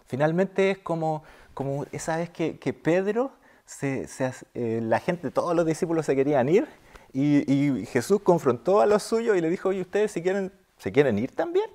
Finalmente 0.07 0.71
es 0.71 0.79
como, 0.79 1.23
como 1.53 1.85
esa 1.91 2.17
vez 2.17 2.31
que, 2.31 2.73
Pedro, 2.73 3.31
se, 3.69 4.33
eh, 4.55 4.79
la 4.81 4.99
gente, 4.99 5.29
todos 5.29 5.55
los 5.55 5.63
discípulos 5.63 6.05
se 6.07 6.15
querían 6.15 6.49
ir 6.49 6.67
y, 7.13 7.85
Jesús 7.85 8.21
confrontó 8.23 8.81
a 8.81 8.87
los 8.87 9.03
suyos 9.03 9.37
y 9.37 9.41
le 9.41 9.49
dijo, 9.49 9.69
oye, 9.69 9.81
ustedes 9.81 10.11
si 10.11 10.23
quieren, 10.23 10.51
¿se 10.77 10.91
quieren 10.91 11.19
ir 11.19 11.35
también? 11.35 11.69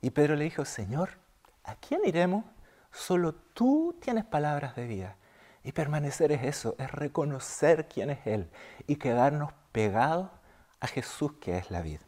Y 0.00 0.10
Pedro 0.10 0.34
le 0.34 0.44
dijo, 0.44 0.64
Señor, 0.64 1.10
¿a 1.62 1.76
quién 1.76 2.00
iremos? 2.04 2.44
Solo 2.90 3.34
tú 3.34 3.96
tienes 4.00 4.24
palabras 4.24 4.74
de 4.74 4.86
vida. 4.86 5.16
Y 5.62 5.70
permanecer 5.70 6.32
es 6.32 6.42
eso, 6.42 6.74
es 6.78 6.90
reconocer 6.90 7.86
quién 7.86 8.10
es 8.10 8.26
Él 8.26 8.50
y 8.88 8.96
quedarnos 8.96 9.52
pegados 9.70 10.28
a 10.80 10.88
Jesús 10.88 11.34
que 11.40 11.56
es 11.56 11.70
la 11.70 11.82
vida. 11.82 12.00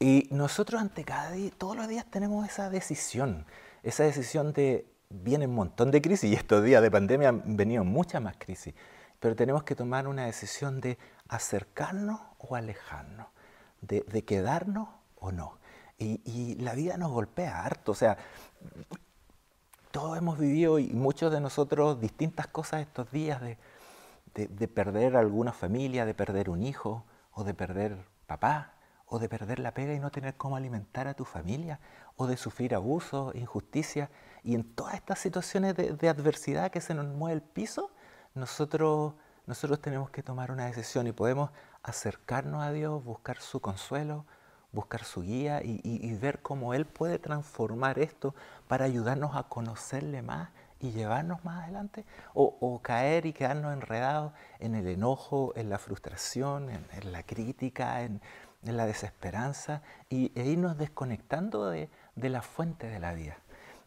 Y 0.00 0.26
nosotros 0.32 0.80
ante 0.80 1.04
cada 1.04 1.30
día, 1.30 1.52
todos 1.56 1.76
los 1.76 1.86
días 1.86 2.04
tenemos 2.10 2.46
esa 2.48 2.68
decisión, 2.68 3.46
esa 3.84 4.02
decisión 4.02 4.52
de, 4.52 4.92
viene 5.10 5.46
un 5.46 5.54
montón 5.54 5.90
de 5.90 6.02
crisis 6.02 6.30
y 6.30 6.34
estos 6.34 6.62
días 6.64 6.82
de 6.82 6.90
pandemia 6.90 7.28
han 7.28 7.56
venido 7.56 7.84
muchas 7.84 8.20
más 8.22 8.36
crisis, 8.38 8.74
pero 9.20 9.36
tenemos 9.36 9.62
que 9.64 9.74
tomar 9.74 10.06
una 10.08 10.26
decisión 10.26 10.80
de 10.80 10.98
acercarnos 11.28 12.20
o 12.38 12.56
alejarnos, 12.56 13.26
de, 13.80 14.24
quedarnos 14.24 14.88
o 15.16 15.32
no. 15.32 15.58
Y, 15.98 16.20
y, 16.24 16.56
la 16.56 16.74
vida 16.74 16.96
nos 16.96 17.12
golpea 17.12 17.64
harto, 17.64 17.92
o 17.92 17.94
sea, 17.94 18.18
todos 19.90 20.18
hemos 20.18 20.38
vivido 20.38 20.78
y 20.78 20.88
muchos 20.90 21.30
de 21.32 21.40
nosotros 21.40 22.00
distintas 22.00 22.48
cosas 22.48 22.80
estos 22.80 23.10
días 23.12 23.40
de, 23.40 23.56
de, 24.34 24.68
perder 24.68 25.16
alguna 25.16 25.52
familia, 25.52 26.04
de 26.04 26.14
perder 26.14 26.50
un 26.50 26.62
hijo, 26.62 27.04
o 27.32 27.44
de 27.44 27.54
perder 27.54 27.96
papá, 28.26 28.74
o 29.06 29.18
de 29.18 29.28
perder 29.28 29.58
la 29.58 29.74
pega 29.74 29.92
y 29.94 30.00
no 30.00 30.10
tener 30.10 30.36
cómo 30.36 30.56
alimentar 30.56 31.08
a 31.08 31.14
tu 31.14 31.24
familia, 31.24 31.80
o 32.16 32.26
de 32.26 32.36
sufrir 32.36 32.74
abuso, 32.74 33.32
injusticia. 33.34 34.10
Y 34.42 34.54
en 34.54 34.64
todas 34.64 34.94
estas 34.94 35.18
situaciones 35.18 35.74
de, 35.76 36.08
adversidad 36.08 36.70
que 36.70 36.80
se 36.80 36.94
nos 36.94 37.06
mueve 37.06 37.34
el 37.34 37.42
piso, 37.42 37.90
nosotros, 38.34 39.14
nosotros 39.46 39.80
tenemos 39.80 40.10
que 40.10 40.22
tomar 40.22 40.50
una 40.50 40.66
decisión 40.66 41.06
y 41.06 41.12
podemos 41.12 41.50
acercarnos 41.82 42.62
a 42.62 42.72
Dios, 42.72 43.04
buscar 43.04 43.40
su 43.40 43.60
consuelo, 43.60 44.24
buscar 44.72 45.04
su 45.04 45.22
guía 45.22 45.60
y, 45.62 46.14
ver 46.16 46.42
cómo 46.42 46.74
Él 46.74 46.84
puede 46.84 47.18
transformar 47.18 47.98
esto 47.98 48.34
para 48.66 48.84
ayudarnos 48.84 49.36
a 49.36 49.44
conocerle 49.44 50.22
más 50.22 50.50
y 50.80 50.90
llevarnos 50.90 51.44
más 51.44 51.62
adelante, 51.62 52.04
o, 52.34 52.80
caer 52.82 53.24
y 53.24 53.32
quedarnos 53.32 53.72
enredados 53.72 54.32
en 54.58 54.74
el 54.74 54.86
enojo, 54.88 55.52
en 55.56 55.70
la 55.70 55.78
frustración, 55.78 56.68
en, 56.68 57.12
la 57.12 57.22
crítica, 57.22 58.02
en, 58.02 58.20
la 58.72 58.86
desesperanza, 58.86 59.82
y, 60.08 60.32
e 60.34 60.46
irnos 60.46 60.78
desconectando 60.78 61.70
de, 61.70 61.88
la 62.16 62.42
fuente 62.42 62.86
de 62.86 62.98
la 62.98 63.12
vida. 63.12 63.36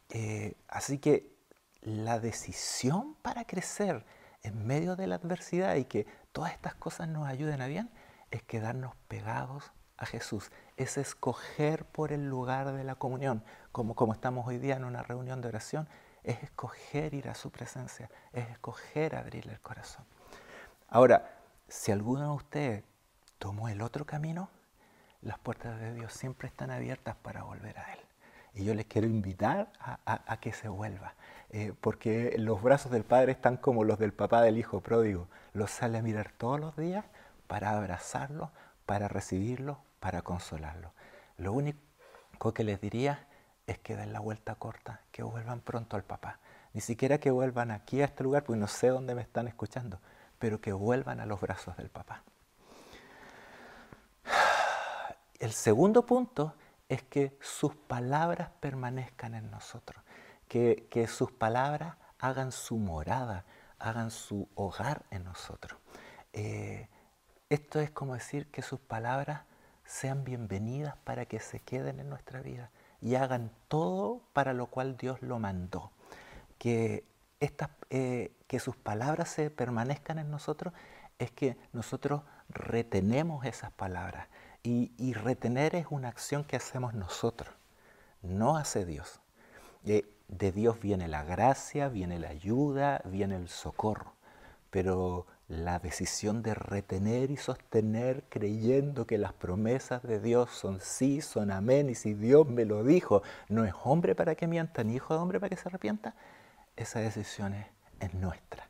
Eh, 0.09 0.55
así 0.67 0.99
que 0.99 1.35
la 1.81 2.19
decisión 2.19 3.15
para 3.21 3.45
crecer 3.45 4.05
en 4.43 4.65
medio 4.65 4.95
de 4.95 5.07
la 5.07 5.15
adversidad 5.15 5.75
y 5.75 5.85
que 5.85 6.05
todas 6.31 6.53
estas 6.53 6.75
cosas 6.75 7.07
nos 7.07 7.27
ayuden 7.27 7.61
a 7.61 7.67
bien 7.67 7.89
es 8.31 8.43
quedarnos 8.43 8.95
pegados 9.07 9.71
a 9.97 10.05
Jesús, 10.05 10.51
es 10.75 10.97
escoger 10.97 11.85
por 11.85 12.11
el 12.11 12.29
lugar 12.29 12.71
de 12.71 12.83
la 12.83 12.95
comunión, 12.95 13.43
como, 13.71 13.95
como 13.95 14.13
estamos 14.13 14.45
hoy 14.47 14.59
día 14.59 14.75
en 14.75 14.85
una 14.85 15.01
reunión 15.01 15.41
de 15.41 15.47
oración, 15.47 15.87
es 16.23 16.43
escoger 16.43 17.13
ir 17.13 17.29
a 17.29 17.35
su 17.35 17.51
presencia, 17.51 18.09
es 18.31 18.47
escoger 18.49 19.15
abrirle 19.15 19.53
el 19.53 19.61
corazón. 19.61 20.05
Ahora, 20.89 21.37
si 21.67 21.91
alguno 21.91 22.29
de 22.29 22.35
ustedes 22.35 22.83
tomó 23.39 23.69
el 23.69 23.81
otro 23.81 24.05
camino, 24.05 24.49
las 25.21 25.39
puertas 25.39 25.79
de 25.79 25.93
Dios 25.93 26.13
siempre 26.13 26.47
están 26.47 26.71
abiertas 26.71 27.15
para 27.15 27.43
volver 27.43 27.77
a 27.77 27.93
Él. 27.93 27.99
Y 28.53 28.63
yo 28.65 28.73
les 28.73 28.85
quiero 28.85 29.07
invitar 29.07 29.71
a, 29.79 30.37
que 30.41 30.51
se 30.51 30.67
vuelva, 30.67 31.13
eh, 31.51 31.73
porque 31.79 32.35
los 32.39 32.61
brazos 32.61 32.91
del 32.91 33.03
Padre 33.03 33.33
están 33.33 33.57
como 33.57 33.83
los 33.83 33.99
del 33.99 34.13
papá 34.13 34.41
del 34.41 34.57
Hijo 34.57 34.81
pródigo. 34.81 35.27
Los 35.53 35.69
sale 35.69 35.99
a 35.99 36.01
mirar 36.01 36.31
todos 36.31 36.59
los 36.59 36.75
días 36.75 37.05
para 37.47 37.71
abrazarlo, 37.71 38.51
para 38.85 39.07
recibirlo, 39.07 39.79
para 39.99 40.23
consolarlo. 40.23 40.91
Lo 41.37 41.53
único 41.53 42.53
que 42.53 42.63
les 42.63 42.81
diría 42.81 43.27
es 43.67 43.77
que 43.77 43.95
den 43.95 44.13
la 44.13 44.21
vuelta 44.21 44.55
corta, 44.55 45.01
que 45.11 45.21
vuelvan 45.21 45.59
pronto 45.59 45.95
al 45.95 46.03
papá. 46.03 46.39
Ni 46.73 46.81
siquiera 46.81 47.19
que 47.19 47.31
vuelvan 47.31 47.69
aquí 47.69 48.01
a 48.01 48.05
este 48.05 48.23
lugar, 48.23 48.43
porque 48.43 48.59
no 48.59 48.67
sé 48.67 48.87
dónde 48.87 49.13
me 49.13 49.21
están 49.21 49.47
escuchando, 49.47 49.99
pero 50.39 50.61
que 50.61 50.73
vuelvan 50.73 51.19
a 51.19 51.25
los 51.25 51.39
brazos 51.41 51.77
del 51.77 51.89
papá. 51.89 52.23
El 55.47 55.53
segundo 55.53 56.05
punto 56.05 56.55
es 56.89 57.03
que 57.03 57.37
sus 57.39 57.73
palabras 57.73 58.49
permanezcan 58.59 59.33
en 59.33 59.49
nosotros, 59.49 60.03
que, 60.49 61.07
sus 61.07 61.31
palabras 61.31 61.95
hagan 62.19 62.51
su 62.51 62.75
morada, 62.75 63.45
hagan 63.79 64.11
su 64.11 64.49
hogar 64.55 65.05
en 65.09 65.23
nosotros. 65.23 65.79
Eh, 66.33 66.89
esto 67.47 67.79
es 67.79 67.89
como 67.91 68.15
decir 68.15 68.51
que 68.51 68.61
sus 68.61 68.81
palabras 68.81 69.43
sean 69.85 70.25
bienvenidas 70.25 70.97
para 71.05 71.25
que 71.27 71.39
se 71.39 71.61
queden 71.61 72.01
en 72.01 72.09
nuestra 72.09 72.41
vida 72.41 72.69
y 72.99 73.15
hagan 73.15 73.49
todo 73.69 74.23
para 74.33 74.51
lo 74.51 74.65
cual 74.65 74.97
Dios 74.97 75.21
lo 75.21 75.39
mandó. 75.39 75.93
Que, 76.57 77.05
eh, 77.89 78.35
que 78.47 78.59
sus 78.59 78.75
palabras 78.75 79.29
se 79.29 79.49
permanezcan 79.49 80.19
en 80.19 80.29
nosotros 80.29 80.73
es 81.19 81.31
que 81.31 81.57
nosotros 81.71 82.23
retenemos 82.49 83.45
esas 83.45 83.71
palabras. 83.71 84.27
Y, 84.69 85.13
retener 85.13 85.75
es 85.75 85.87
una 85.91 86.09
acción 86.09 86.43
que 86.43 86.57
hacemos 86.57 86.93
nosotros, 86.93 87.55
no 88.21 88.57
hace 88.57 88.85
Dios. 88.85 89.21
Eh, 89.85 90.03
de 90.27 90.51
Dios 90.51 90.81
viene 90.81 91.07
la 91.07 91.23
gracia, 91.23 91.87
viene 91.87 92.19
la 92.19 92.27
ayuda, 92.27 92.99
viene 93.05 93.37
el 93.37 93.47
socorro. 93.47 94.11
Pero 94.69 95.25
la 95.47 95.79
decisión 95.79 96.43
de 96.43 96.53
retener 96.53 97.31
y 97.31 97.37
sostener 97.37 98.25
creyendo 98.27 99.07
que 99.07 99.17
las 99.17 99.31
promesas 99.31 100.03
de 100.03 100.19
Dios 100.19 100.51
son 100.51 100.81
sí, 100.81 101.21
son 101.21 101.49
amén, 101.49 101.89
y 101.89 101.95
si 101.95 102.13
Dios 102.13 102.45
me 102.49 102.65
lo 102.65 102.83
dijo, 102.83 103.23
no 103.47 103.63
es 103.63 103.73
hombre 103.85 104.15
para 104.15 104.35
que 104.35 104.47
mienta, 104.47 104.83
ni 104.83 104.95
hijo 104.95 105.13
de 105.13 105.21
hombre 105.21 105.39
para 105.39 105.49
que 105.49 105.55
se 105.55 105.69
arrepienta, 105.69 106.13
esa 106.75 106.99
decisión 106.99 107.53
es, 107.53 108.13
nuestra. 108.13 108.67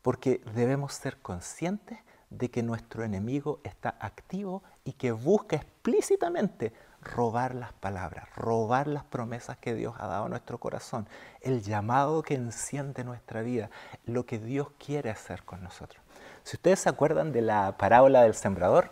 Porque 0.00 0.40
debemos 0.54 0.94
ser 0.94 1.16
conscientes 1.18 1.98
de 2.30 2.52
que 2.52 2.62
nuestro 2.62 3.02
enemigo 3.02 3.60
está 3.64 3.96
activo 3.98 4.62
y 4.90 4.92
que 4.94 5.12
busca 5.12 5.54
explícitamente 5.54 6.72
robar 7.00 7.54
las 7.54 7.72
palabras, 7.72 8.28
robar 8.34 8.88
las 8.88 9.04
promesas 9.04 9.56
que 9.56 9.72
Dios 9.72 9.94
ha 9.98 10.08
dado 10.08 10.24
a 10.24 10.28
nuestro 10.28 10.58
corazón, 10.58 11.08
el 11.42 11.62
llamado 11.62 12.22
que 12.22 12.34
enciende 12.34 13.04
nuestra 13.04 13.42
vida, 13.42 13.70
lo 14.04 14.26
que 14.26 14.40
Dios 14.40 14.66
quiere 14.84 15.10
hacer 15.10 15.44
con 15.44 15.62
nosotros. 15.62 16.02
Si 16.42 16.56
ustedes 16.56 16.80
se 16.80 16.88
acuerdan 16.88 17.30
de 17.30 17.40
la 17.40 17.76
parábola 17.78 18.22
del 18.22 18.34
sembrador, 18.34 18.90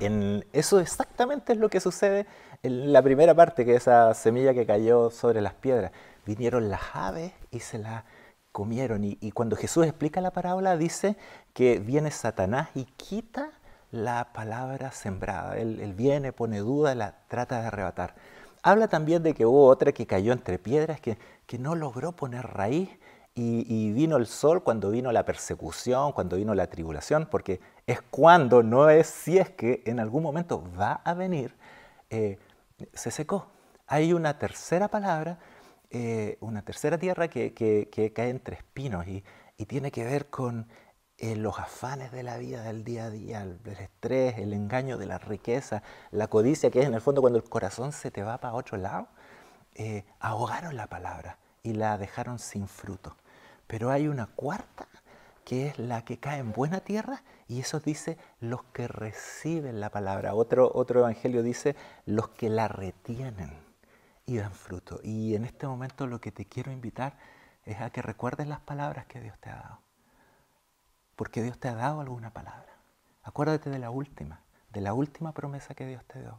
en 0.00 0.44
eso 0.52 0.80
exactamente 0.80 1.52
es 1.52 1.58
lo 1.60 1.70
que 1.70 1.78
sucede 1.78 2.26
en 2.64 2.92
la 2.92 3.00
primera 3.00 3.32
parte, 3.32 3.64
que 3.64 3.76
es 3.76 3.82
esa 3.82 4.12
semilla 4.12 4.54
que 4.54 4.66
cayó 4.66 5.10
sobre 5.12 5.40
las 5.40 5.54
piedras. 5.54 5.92
Vinieron 6.24 6.68
las 6.68 6.82
aves 6.94 7.32
y 7.52 7.60
se 7.60 7.78
la 7.78 8.04
comieron. 8.50 9.04
Y, 9.04 9.30
cuando 9.30 9.54
Jesús 9.54 9.86
explica 9.86 10.20
la 10.20 10.32
parábola, 10.32 10.76
dice 10.76 11.16
que 11.54 11.78
viene 11.78 12.10
Satanás 12.10 12.70
y 12.74 12.86
quita 12.96 13.52
la 13.90 14.32
palabra 14.32 14.90
sembrada. 14.90 15.56
Él, 15.56 15.94
viene, 15.96 16.32
pone 16.32 16.58
duda, 16.58 16.94
la 16.94 17.14
trata 17.28 17.60
de 17.60 17.66
arrebatar. 17.68 18.14
Habla 18.62 18.88
también 18.88 19.22
de 19.22 19.34
que 19.34 19.46
hubo 19.46 19.66
otra 19.66 19.92
que 19.92 20.06
cayó 20.06 20.32
entre 20.32 20.58
piedras, 20.58 21.00
que, 21.00 21.18
que 21.46 21.58
no 21.58 21.74
logró 21.74 22.12
poner 22.12 22.46
raíz 22.46 22.90
y, 23.38 23.92
vino 23.92 24.16
el 24.16 24.26
sol 24.26 24.62
cuando 24.62 24.90
vino 24.90 25.12
la 25.12 25.24
persecución, 25.24 26.12
cuando 26.12 26.36
vino 26.36 26.54
la 26.54 26.68
tribulación, 26.68 27.28
porque 27.30 27.60
es 27.86 28.00
cuando, 28.00 28.62
no 28.62 28.88
es 28.88 29.06
si 29.06 29.36
es 29.36 29.50
que 29.50 29.82
en 29.84 30.00
algún 30.00 30.22
momento 30.22 30.64
va 30.78 31.02
a 31.04 31.12
venir, 31.12 31.54
eh, 32.08 32.38
se 32.94 33.10
secó. 33.10 33.48
Hay 33.86 34.14
una 34.14 34.38
tercera 34.38 34.88
palabra, 34.88 35.38
eh, 35.90 36.38
una 36.40 36.62
tercera 36.62 36.98
tierra 36.98 37.28
que, 37.28 37.52
cae 38.14 38.30
entre 38.30 38.56
espinos 38.56 39.06
y, 39.06 39.22
tiene 39.66 39.90
que 39.90 40.04
ver 40.04 40.26
con 40.26 40.66
eh, 41.18 41.36
los 41.36 41.58
afanes 41.58 42.12
de 42.12 42.22
la 42.22 42.36
vida 42.38 42.62
del 42.62 42.84
día 42.84 43.06
a 43.06 43.10
día, 43.10 43.42
el, 43.42 43.58
estrés, 43.78 44.38
el 44.38 44.52
engaño 44.52 44.98
de 44.98 45.06
la 45.06 45.18
riqueza, 45.18 45.82
la 46.10 46.28
codicia, 46.28 46.70
que 46.70 46.80
es 46.80 46.86
en 46.86 46.94
el 46.94 47.00
fondo 47.00 47.20
cuando 47.20 47.38
el 47.38 47.48
corazón 47.48 47.92
se 47.92 48.10
te 48.10 48.22
va 48.22 48.38
para 48.38 48.54
otro 48.54 48.76
lado. 48.76 49.08
ahogaron 50.20 50.76
la 50.76 50.86
palabra 50.86 51.38
y 51.62 51.74
la 51.74 51.98
dejaron 51.98 52.38
sin 52.38 52.68
fruto. 52.68 53.16
Pero 53.66 53.90
hay 53.90 54.08
una 54.08 54.26
cuarta 54.26 54.86
que 55.44 55.68
es 55.68 55.78
la 55.78 56.04
que 56.04 56.18
cae 56.18 56.40
en 56.40 56.52
buena 56.52 56.80
tierra 56.80 57.22
y 57.46 57.60
eso 57.60 57.78
dice 57.78 58.18
los 58.40 58.64
que 58.64 58.88
reciben 58.88 59.80
la 59.80 59.90
palabra. 59.90 60.34
Otro, 60.34 60.70
otro 60.74 61.00
evangelio 61.00 61.42
dice 61.42 61.76
los 62.04 62.30
que 62.30 62.50
la 62.50 62.66
retienen 62.68 63.52
y 64.26 64.38
dan 64.38 64.52
fruto. 64.52 65.00
Y 65.04 65.36
en 65.36 65.44
este 65.44 65.68
momento 65.68 66.06
lo 66.08 66.20
que 66.20 66.32
te 66.32 66.46
quiero 66.46 66.72
invitar 66.72 67.16
es 67.64 67.80
a 67.80 67.90
que 67.90 68.02
recuerdes 68.02 68.48
las 68.48 68.60
palabras 68.60 69.06
que 69.06 69.20
Dios 69.20 69.38
te 69.38 69.50
ha 69.50 69.56
dado. 69.56 69.85
Porque 71.16 71.42
Dios 71.42 71.58
te 71.58 71.68
ha 71.68 71.74
dado 71.74 72.00
alguna 72.00 72.30
palabra. 72.30 72.76
Acuérdate 73.24 73.70
de 73.70 73.78
la 73.78 73.90
última, 73.90 74.40
de 74.72 74.80
la 74.80 74.94
última 74.94 75.32
promesa 75.32 75.74
que 75.74 75.86
Dios 75.86 76.04
te 76.04 76.20
dio. 76.20 76.38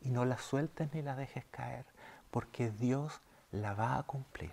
Y 0.00 0.10
no 0.10 0.24
la 0.24 0.38
sueltes 0.38 0.92
ni 0.92 1.02
la 1.02 1.14
dejes 1.14 1.44
caer, 1.50 1.84
porque 2.30 2.70
Dios 2.70 3.20
la 3.52 3.74
va 3.74 3.96
a 3.96 4.02
cumplir, 4.02 4.52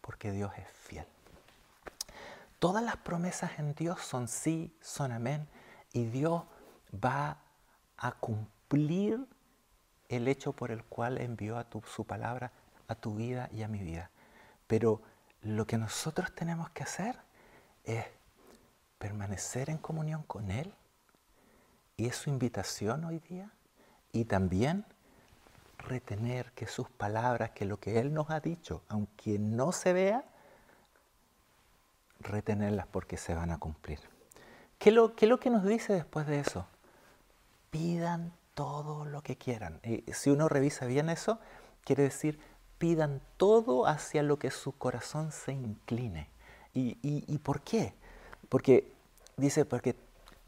porque 0.00 0.32
Dios 0.32 0.52
es 0.58 0.68
fiel. 0.68 1.06
Todas 2.58 2.82
las 2.82 2.96
promesas 2.96 3.58
en 3.58 3.74
Dios 3.74 4.00
son 4.00 4.26
sí, 4.26 4.76
son 4.80 5.12
amén, 5.12 5.46
y 5.92 6.06
Dios 6.06 6.42
va 6.92 7.38
a 7.96 8.12
cumplir 8.12 9.26
el 10.08 10.28
hecho 10.28 10.52
por 10.52 10.70
el 10.70 10.82
cual 10.84 11.18
envió 11.18 11.58
a 11.58 11.64
tu, 11.64 11.82
su 11.82 12.04
palabra 12.04 12.52
a 12.88 12.94
tu 12.94 13.14
vida 13.14 13.48
y 13.52 13.62
a 13.62 13.68
mi 13.68 13.80
vida. 13.82 14.10
Pero 14.66 15.00
lo 15.42 15.66
que 15.66 15.78
nosotros 15.78 16.34
tenemos 16.34 16.70
que 16.70 16.82
hacer 16.82 17.16
es 17.84 18.04
permanecer 18.98 19.70
en 19.70 19.78
comunión 19.78 20.22
con 20.22 20.50
Él, 20.50 20.72
y 21.96 22.06
es 22.06 22.16
su 22.16 22.30
invitación 22.30 23.04
hoy 23.04 23.20
día, 23.20 23.50
y 24.12 24.24
también 24.24 24.84
retener 25.78 26.52
que 26.52 26.66
sus 26.66 26.88
palabras, 26.88 27.50
que 27.50 27.64
lo 27.64 27.78
que 27.78 28.00
Él 28.00 28.14
nos 28.14 28.30
ha 28.30 28.40
dicho, 28.40 28.82
aunque 28.88 29.38
no 29.38 29.72
se 29.72 29.92
vea, 29.92 30.24
retenerlas 32.20 32.86
porque 32.86 33.16
se 33.16 33.34
van 33.34 33.50
a 33.50 33.58
cumplir. 33.58 34.00
¿Qué 34.78 34.90
es 34.90 34.94
lo, 34.94 35.14
lo 35.20 35.40
que 35.40 35.50
nos 35.50 35.64
dice 35.64 35.92
después 35.92 36.26
de 36.26 36.40
eso? 36.40 36.66
Pidan 37.70 38.32
todo 38.54 39.04
lo 39.04 39.22
que 39.22 39.36
quieran. 39.36 39.80
Y 39.82 40.04
si 40.12 40.30
uno 40.30 40.48
revisa 40.48 40.86
bien 40.86 41.10
eso, 41.10 41.38
quiere 41.84 42.04
decir, 42.04 42.38
pidan 42.78 43.20
todo 43.36 43.86
hacia 43.86 44.22
lo 44.22 44.38
que 44.38 44.50
su 44.50 44.72
corazón 44.72 45.32
se 45.32 45.52
incline. 45.52 46.28
¿Y, 46.72 47.38
por 47.38 47.60
qué? 47.60 47.94
Porque 48.54 48.88
dice, 49.36 49.64
porque 49.64 49.96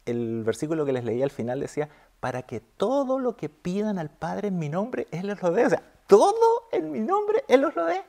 el 0.05 0.45
versículo 0.45 0.85
que 0.85 0.93
les 0.93 1.03
leí 1.03 1.21
al 1.21 1.29
final 1.29 1.59
decía, 1.59 1.89
para 2.21 2.43
que 2.43 2.61
todo 2.61 3.19
lo 3.19 3.35
que 3.35 3.49
pidan 3.49 3.99
al 3.99 4.09
Padre 4.09 4.47
en 4.47 4.57
mi 4.57 4.69
nombre, 4.69 5.09
Él 5.11 5.27
les 5.27 5.41
lo 5.41 5.51
dé. 5.51 5.65
O 5.65 5.69
sea, 5.69 5.83
todo 6.07 6.69
en 6.71 6.89
mi 6.89 7.01
nombre, 7.01 7.43
Él 7.49 7.65
os 7.65 7.75
lo 7.75 7.83
dé. 7.83 8.01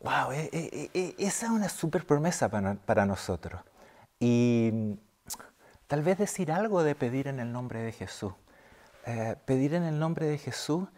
Wow, 0.00 0.32
eh, 0.32 0.48
eh, 0.54 0.90
eh, 0.94 1.14
esa 1.18 1.44
es 1.44 1.52
una 1.52 1.68
super 1.68 2.06
promesa 2.06 2.48
para, 2.48 3.04
nosotros. 3.04 3.60
Y 4.18 4.96
tal 5.86 6.02
vez 6.02 6.16
decir 6.16 6.50
algo 6.50 6.82
de 6.82 6.94
pedir 6.94 7.28
en 7.28 7.38
el 7.38 7.52
nombre 7.52 7.82
de 7.82 7.92
Jesús. 7.92 8.32
pedir 9.44 9.74
en 9.74 9.82
el 9.82 9.98
nombre 9.98 10.24
de 10.24 10.38
Jesús 10.38 10.88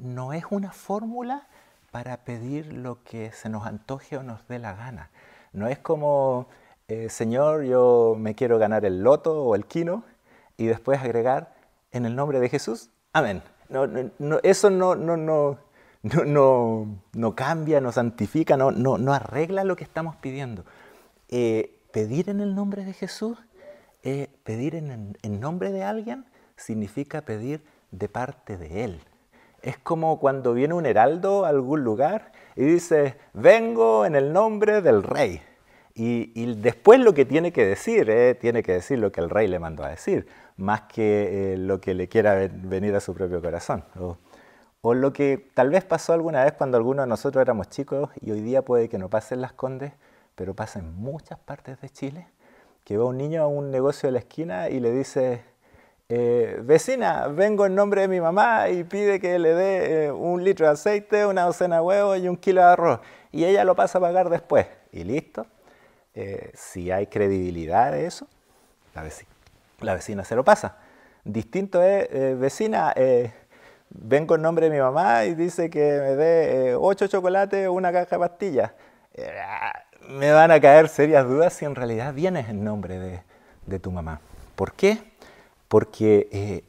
no 0.00 0.32
es 0.32 0.42
una 0.50 0.72
fórmula 0.72 1.46
para 1.92 2.24
pedir 2.24 2.72
lo 2.72 3.04
que 3.04 3.30
se 3.30 3.48
nos 3.48 3.64
antoje 3.64 4.16
o 4.16 4.24
nos 4.24 4.44
dé 4.48 4.58
la 4.58 4.74
gana. 4.74 5.12
No 5.52 5.68
es 5.68 5.78
como, 5.78 6.48
Señor, 7.08 7.64
yo 7.64 8.16
me 8.18 8.34
quiero 8.34 8.58
ganar 8.58 8.84
el 8.84 9.02
loto 9.02 9.44
o 9.44 9.54
el 9.54 9.64
quino 9.64 10.04
y 10.58 10.66
después 10.66 11.00
agregar 11.00 11.54
en 11.90 12.06
el 12.06 12.16
nombre 12.16 12.40
de 12.40 12.48
Jesús, 12.48 12.90
amén. 13.12 13.42
No, 13.68 13.86
eso 14.42 14.68
no, 14.68 14.94
no, 14.94 15.16
no, 15.16 15.58
no, 16.02 16.86
no, 17.14 17.34
cambia, 17.34 17.80
no 17.80 17.90
santifica, 17.90 18.56
no, 18.56 18.70
no, 18.70 18.98
no, 18.98 19.14
arregla 19.14 19.64
lo 19.64 19.76
que 19.76 19.84
estamos 19.84 20.16
pidiendo. 20.16 20.64
Eh, 21.28 21.78
pedir 21.90 22.28
en 22.28 22.40
el 22.40 22.54
nombre 22.54 22.84
de 22.84 22.92
Jesús, 22.92 23.38
eh, 24.02 24.28
pedir 24.44 24.74
en, 24.74 25.16
en 25.22 25.40
nombre 25.40 25.72
de 25.72 25.84
alguien, 25.84 26.26
significa 26.56 27.22
pedir 27.22 27.64
de 27.90 28.08
parte 28.08 28.58
de 28.58 28.84
Él. 28.84 29.00
Es 29.62 29.78
como 29.78 30.18
cuando 30.18 30.52
viene 30.52 30.74
un 30.74 30.84
heraldo 30.84 31.46
a 31.46 31.48
algún 31.48 31.82
lugar 31.82 32.32
y 32.56 32.64
dice, 32.64 33.16
vengo 33.32 34.04
en 34.04 34.16
el 34.16 34.32
nombre 34.32 34.82
del 34.82 35.02
rey. 35.02 35.40
Y, 35.94 36.54
después 36.56 37.00
lo 37.00 37.12
que 37.12 37.24
tiene 37.24 37.52
que 37.52 37.66
decir, 37.66 38.08
eh, 38.08 38.34
tiene 38.34 38.62
que 38.62 38.72
decir 38.72 38.98
lo 38.98 39.12
que 39.12 39.20
el 39.20 39.28
rey 39.28 39.46
le 39.46 39.58
mandó 39.58 39.84
a 39.84 39.90
decir, 39.90 40.26
más 40.56 40.82
que 40.82 41.54
lo 41.58 41.80
que 41.80 41.94
le 41.94 42.08
quiera 42.08 42.48
venir 42.50 42.94
a 42.94 43.00
su 43.00 43.14
propio 43.14 43.42
corazón. 43.42 43.84
O 44.80 44.94
lo 44.94 45.12
que 45.12 45.50
tal 45.54 45.70
vez 45.70 45.84
pasó 45.84 46.12
alguna 46.12 46.44
vez 46.44 46.54
cuando 46.54 46.76
algunos 46.76 47.04
de 47.04 47.08
nosotros 47.08 47.40
éramos 47.40 47.68
chicos 47.68 48.10
y 48.20 48.32
hoy 48.32 48.40
día 48.40 48.62
puede 48.62 48.88
que 48.88 48.98
no 48.98 49.08
pase 49.08 49.34
en 49.34 49.40
Las 49.40 49.52
Condes, 49.52 49.92
pero 50.34 50.54
pasa 50.54 50.80
en 50.80 50.94
muchas 50.96 51.38
partes 51.38 51.80
de 51.80 51.88
Chile, 51.90 52.26
que 52.84 52.96
va 52.96 53.04
un 53.04 53.16
niño 53.16 53.42
a 53.42 53.46
un 53.46 53.70
negocio 53.70 54.08
de 54.08 54.12
la 54.12 54.18
esquina 54.18 54.70
y 54.70 54.80
le 54.80 54.90
dice, 54.90 55.44
eh, 56.08 56.60
vecina, 56.64 57.28
vengo 57.28 57.64
en 57.64 57.74
nombre 57.74 58.02
de 58.02 58.08
mi 58.08 58.20
mamá 58.20 58.70
y 58.70 58.84
pide 58.84 59.20
que 59.20 59.38
le 59.38 59.54
dé 59.54 60.06
eh, 60.06 60.12
un 60.12 60.42
litro 60.42 60.66
de 60.66 60.72
aceite, 60.72 61.26
una 61.26 61.42
docena 61.44 61.76
de 61.76 61.82
huevos 61.82 62.18
y 62.18 62.28
un 62.28 62.36
kilo 62.36 62.60
de 62.60 62.66
arroz. 62.66 63.00
Y 63.30 63.44
ella 63.44 63.64
lo 63.64 63.76
pasa 63.76 63.98
a 63.98 64.00
pagar 64.00 64.30
después. 64.30 64.66
Y 64.90 65.04
listo. 65.04 65.46
Eh, 66.14 66.50
si 66.54 66.90
hay 66.90 67.06
credibilidad 67.06 67.92
de 67.92 68.06
eso, 68.06 68.28
la 68.94 69.02
vecina, 69.02 69.30
la 69.80 69.94
vecina 69.94 70.24
se 70.24 70.36
lo 70.36 70.44
pasa. 70.44 70.76
Distinto 71.24 71.82
es, 71.82 72.38
vecina, 72.38 72.92
vengo 73.94 74.34
en 74.34 74.42
nombre 74.42 74.68
de 74.68 74.74
mi 74.74 74.80
mamá 74.80 75.24
y 75.24 75.34
dice 75.34 75.70
que 75.70 75.80
me 75.80 76.16
dé 76.16 76.70
eh, 76.70 76.74
ocho 76.74 77.06
chocolates 77.06 77.68
o 77.68 77.72
una 77.72 77.92
caja 77.92 78.16
de 78.16 78.18
pastillas. 78.18 78.72
Eh, 79.14 79.30
me 80.08 80.32
van 80.32 80.50
a 80.50 80.60
caer 80.60 80.88
serias 80.88 81.26
dudas 81.26 81.52
si 81.52 81.64
en 81.64 81.74
realidad 81.74 82.14
vienes 82.14 82.48
en 82.48 82.64
nombre 82.64 83.22
de, 83.66 83.78
tu 83.78 83.90
mamá. 83.90 84.20
¿Por 84.56 84.72
qué? 84.72 84.98
Porque 85.68 86.28
eh, 86.32 86.64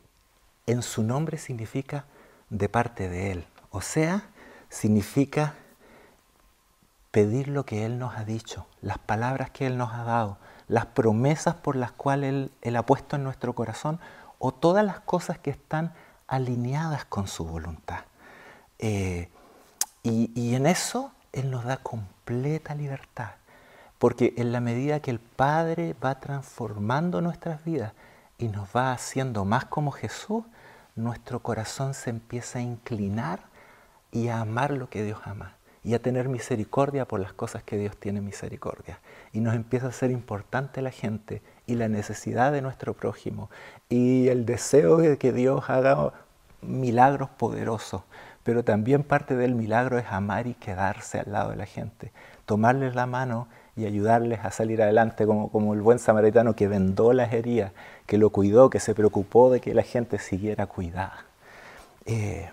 en 0.68 0.82
su 0.82 1.04
nombre 1.04 1.38
significa 1.38 2.06
de 2.50 2.70
parte 2.70 3.10
de 3.10 3.32
Él. 3.32 3.46
O 3.72 3.82
sea, 3.82 4.24
significa 4.70 5.56
pedir 7.14 7.48
lo 7.48 7.64
que 7.64 7.86
Él 7.86 8.00
nos 8.00 8.18
ha 8.18 8.26
dicho, 8.26 8.66
las 8.82 8.98
palabras 8.98 9.52
que 9.52 9.68
Él 9.68 9.78
nos 9.78 9.94
ha 9.94 10.04
dado, 10.04 10.40
las 10.68 10.88
promesas 10.88 11.54
por 11.54 11.76
las 11.76 11.92
cuales 11.92 12.30
Él, 12.30 12.52
él 12.64 12.76
ha 12.76 12.88
puesto 12.88 13.18
en 13.18 13.24
nuestro 13.24 13.54
corazón 13.54 14.00
o 14.40 14.52
todas 14.52 14.84
las 14.84 15.00
cosas 15.02 15.38
que 15.38 15.52
están 15.52 15.94
alineadas 16.26 17.06
con 17.06 17.28
su 17.28 17.46
voluntad. 17.46 18.00
Eh, 18.80 19.30
y, 20.02 20.56
en 20.56 20.66
eso 20.66 21.12
Él 21.34 21.52
nos 21.52 21.66
da 21.66 21.78
completa 21.78 22.74
libertad, 22.74 23.34
porque 24.00 24.34
en 24.38 24.52
la 24.52 24.60
medida 24.60 25.00
que 25.00 25.12
el 25.12 25.20
Padre 25.20 25.96
va 26.04 26.20
transformando 26.20 27.22
nuestras 27.22 27.64
vidas 27.64 27.94
y 28.40 28.48
nos 28.48 28.70
va 28.76 28.92
haciendo 28.92 29.46
más 29.46 29.66
como 29.66 29.92
Jesús, 29.92 30.46
nuestro 30.96 31.44
corazón 31.44 31.94
se 31.94 32.10
empieza 32.10 32.58
a 32.58 32.64
inclinar 32.64 33.42
y 34.12 34.30
a 34.30 34.42
amar 34.42 34.72
lo 34.72 34.90
que 34.90 35.04
Dios 35.04 35.20
ama 35.26 35.58
y 35.84 35.94
a 35.94 36.00
tener 36.00 36.30
misericordia 36.30 37.06
por 37.06 37.20
las 37.20 37.34
cosas 37.34 37.64
que 37.64 37.78
Dios 37.78 37.98
tiene 37.98 38.22
misericordia. 38.22 39.00
Y 39.34 39.40
nos 39.42 39.56
empieza 39.56 39.88
a 39.88 39.92
ser 39.92 40.12
importante 40.12 40.82
la 40.82 40.92
gente 40.92 41.42
y 41.68 41.76
la 41.76 41.90
necesidad 41.90 42.52
de 42.52 42.62
nuestro 42.62 42.94
prójimo 42.94 43.50
y 43.90 44.28
el 44.30 44.46
deseo 44.46 44.98
de 44.98 45.18
que 45.18 45.34
Dios 45.34 45.70
haga 45.70 46.14
milagros 46.62 47.30
poderosos, 47.30 48.04
pero 48.44 48.64
también 48.64 49.04
parte 49.04 49.36
del 49.36 49.56
milagro 49.56 49.98
es 49.98 50.06
amar 50.10 50.48
y 50.48 50.54
quedarse 50.54 51.20
al 51.20 51.32
lado 51.32 51.52
de 51.52 51.58
la 51.58 51.66
gente, 51.66 52.12
tomarles 52.46 52.96
la 52.96 53.06
mano 53.06 53.48
y 53.76 53.86
ayudarles 53.86 54.40
a 54.44 54.52
salir 54.52 54.82
adelante 54.82 55.26
como, 55.26 55.50
como 55.50 55.74
el 55.74 55.82
buen 55.82 56.00
samaritano 56.00 56.56
que 56.56 56.68
vendó 56.68 57.12
las 57.14 57.34
heridas, 57.34 57.72
que 58.06 58.18
lo 58.18 58.30
cuidó, 58.30 58.70
que 58.70 58.80
se 58.80 58.94
preocupó 58.94 59.50
de 59.50 59.62
que 59.62 59.74
la 59.74 59.84
gente 59.84 60.20
siguiera 60.20 60.68
cuidada. 60.68 61.26
Eh, 62.06 62.50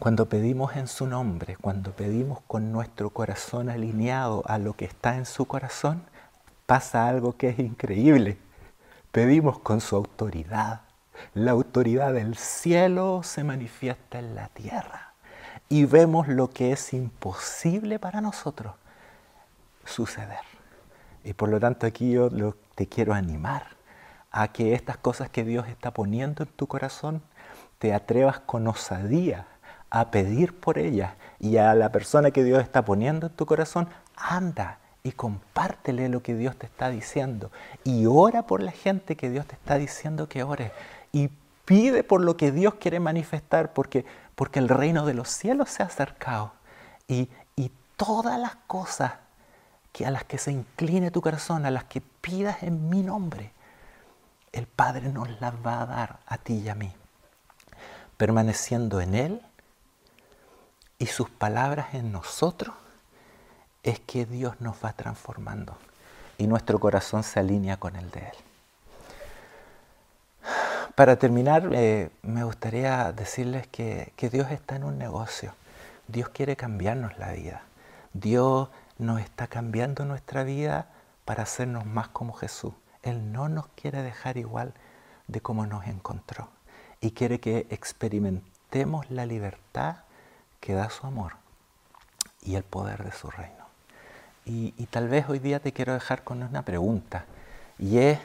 Cuando 0.00 0.30
pedimos 0.30 0.76
en 0.76 0.88
su 0.88 1.06
nombre, 1.06 1.56
cuando 1.60 1.92
pedimos 1.92 2.40
con 2.46 2.72
nuestro 2.72 3.10
corazón 3.10 3.68
alineado 3.68 4.42
a 4.46 4.56
lo 4.56 4.72
que 4.72 4.86
está 4.86 5.16
en 5.16 5.26
su 5.26 5.44
corazón, 5.44 6.02
pasa 6.64 7.06
algo 7.06 7.36
que 7.36 7.50
es 7.50 7.58
increíble. 7.58 8.38
Pedimos 9.12 9.58
con 9.58 9.82
su 9.82 9.96
autoridad. 9.96 10.80
La 11.34 11.50
autoridad 11.50 12.14
del 12.14 12.34
cielo 12.38 13.20
se 13.22 13.44
manifiesta 13.44 14.18
en 14.18 14.34
la 14.34 14.48
tierra 14.48 15.12
y 15.68 15.84
vemos 15.84 16.28
lo 16.28 16.48
que 16.48 16.72
es 16.72 16.94
imposible 16.94 17.98
para 17.98 18.22
nosotros 18.22 18.72
suceder. 19.84 20.46
Y 21.24 21.34
por 21.34 21.50
lo 21.50 21.60
tanto 21.60 21.86
aquí 21.86 22.12
yo 22.12 22.56
te 22.74 22.86
quiero 22.86 23.12
animar 23.12 23.76
a 24.30 24.48
que 24.48 24.72
estas 24.72 24.96
cosas 24.96 25.28
que 25.28 25.44
Dios 25.44 25.68
está 25.68 25.90
poniendo 25.90 26.44
en 26.44 26.48
tu 26.48 26.66
corazón 26.68 27.20
te 27.78 27.92
atrevas 27.92 28.40
con 28.40 28.66
osadía 28.66 29.46
a 29.90 30.10
pedir 30.10 30.58
por 30.58 30.78
ellas 30.78 31.14
y 31.38 31.56
a 31.56 31.74
la 31.74 31.90
persona 31.90 32.30
que 32.30 32.44
Dios 32.44 32.62
está 32.62 32.84
poniendo 32.84 33.26
en 33.26 33.32
tu 33.32 33.46
corazón, 33.46 33.88
anda 34.16 34.78
y 35.02 35.12
compártele 35.12 36.08
lo 36.08 36.22
que 36.22 36.34
Dios 36.34 36.56
te 36.56 36.66
está 36.66 36.90
diciendo. 36.90 37.50
Y 37.84 38.06
ora 38.06 38.46
por 38.46 38.62
la 38.62 38.72
gente 38.72 39.16
que 39.16 39.30
Dios 39.30 39.46
te 39.46 39.54
está 39.54 39.76
diciendo 39.76 40.28
que 40.28 40.42
ore. 40.42 40.72
Y 41.12 41.30
pide 41.64 42.04
por 42.04 42.20
lo 42.20 42.36
que 42.36 42.52
Dios 42.52 42.74
quiere 42.74 43.00
manifestar 43.00 43.72
porque, 43.72 44.04
porque 44.34 44.58
el 44.58 44.68
reino 44.68 45.06
de 45.06 45.14
los 45.14 45.28
cielos 45.28 45.70
se 45.70 45.82
ha 45.82 45.86
acercado. 45.86 46.52
Y, 47.08 47.28
y 47.56 47.72
todas 47.96 48.38
las 48.38 48.56
cosas 48.66 49.14
que 49.92 50.06
a 50.06 50.10
las 50.10 50.24
que 50.24 50.38
se 50.38 50.52
incline 50.52 51.10
tu 51.10 51.20
corazón, 51.20 51.66
a 51.66 51.70
las 51.70 51.84
que 51.84 52.00
pidas 52.00 52.62
en 52.62 52.88
mi 52.88 53.02
nombre, 53.02 53.52
el 54.52 54.66
Padre 54.66 55.08
nos 55.08 55.40
las 55.40 55.54
va 55.64 55.82
a 55.82 55.86
dar 55.86 56.20
a 56.26 56.38
ti 56.38 56.54
y 56.54 56.68
a 56.68 56.74
mí. 56.74 56.92
Permaneciendo 58.16 59.00
en 59.00 59.14
Él 59.14 59.42
y 61.00 61.06
sus 61.06 61.28
palabras 61.28 61.94
en 61.94 62.12
nosotros, 62.12 62.76
es 63.82 63.98
que 63.98 64.26
Dios 64.26 64.60
nos 64.60 64.76
va 64.84 64.92
transformando 64.92 65.76
y 66.38 66.46
nuestro 66.46 66.78
corazón 66.78 67.24
se 67.24 67.40
alinea 67.40 67.78
con 67.78 67.96
el 67.96 68.10
de 68.10 68.20
Él. 68.20 68.36
Para 70.94 71.16
terminar, 71.16 71.70
eh, 71.72 72.10
me 72.22 72.44
gustaría 72.44 73.10
decirles 73.12 73.66
que, 73.66 74.12
que 74.16 74.28
Dios 74.28 74.50
está 74.50 74.76
en 74.76 74.84
un 74.84 74.98
negocio. 74.98 75.54
Dios 76.06 76.28
quiere 76.28 76.56
cambiarnos 76.56 77.18
la 77.18 77.32
vida. 77.32 77.62
Dios 78.12 78.68
nos 78.98 79.20
está 79.20 79.46
cambiando 79.46 80.04
nuestra 80.04 80.44
vida 80.44 80.86
para 81.24 81.44
hacernos 81.44 81.86
más 81.86 82.08
como 82.08 82.34
Jesús. 82.34 82.74
Él 83.02 83.32
no 83.32 83.48
nos 83.48 83.66
quiere 83.68 84.02
dejar 84.02 84.36
igual 84.36 84.74
de 85.26 85.40
como 85.40 85.64
nos 85.64 85.86
encontró 85.86 86.50
y 87.00 87.12
quiere 87.12 87.40
que 87.40 87.66
experimentemos 87.70 89.10
la 89.10 89.24
libertad 89.24 89.96
que 90.60 90.74
da 90.74 90.90
su 90.90 91.06
amor 91.06 91.34
y 92.42 92.54
el 92.54 92.62
poder 92.62 93.04
de 93.04 93.12
su 93.12 93.30
reino. 93.30 93.56
Y, 94.44 94.72
tal 94.86 95.08
vez 95.08 95.28
hoy 95.28 95.38
día 95.38 95.60
te 95.60 95.72
quiero 95.72 95.92
dejar 95.94 96.24
con 96.24 96.42
una 96.42 96.62
pregunta 96.62 97.24
y 97.78 97.98
es, 97.98 98.18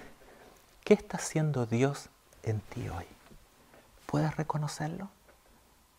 ¿qué 0.83 0.95
está 0.95 1.17
haciendo 1.17 1.65
Dios 1.65 2.09
en 2.43 2.61
ti 2.61 2.87
hoy? 2.89 3.05
¿Puedes 4.07 4.35
reconocerlo? 4.35 5.09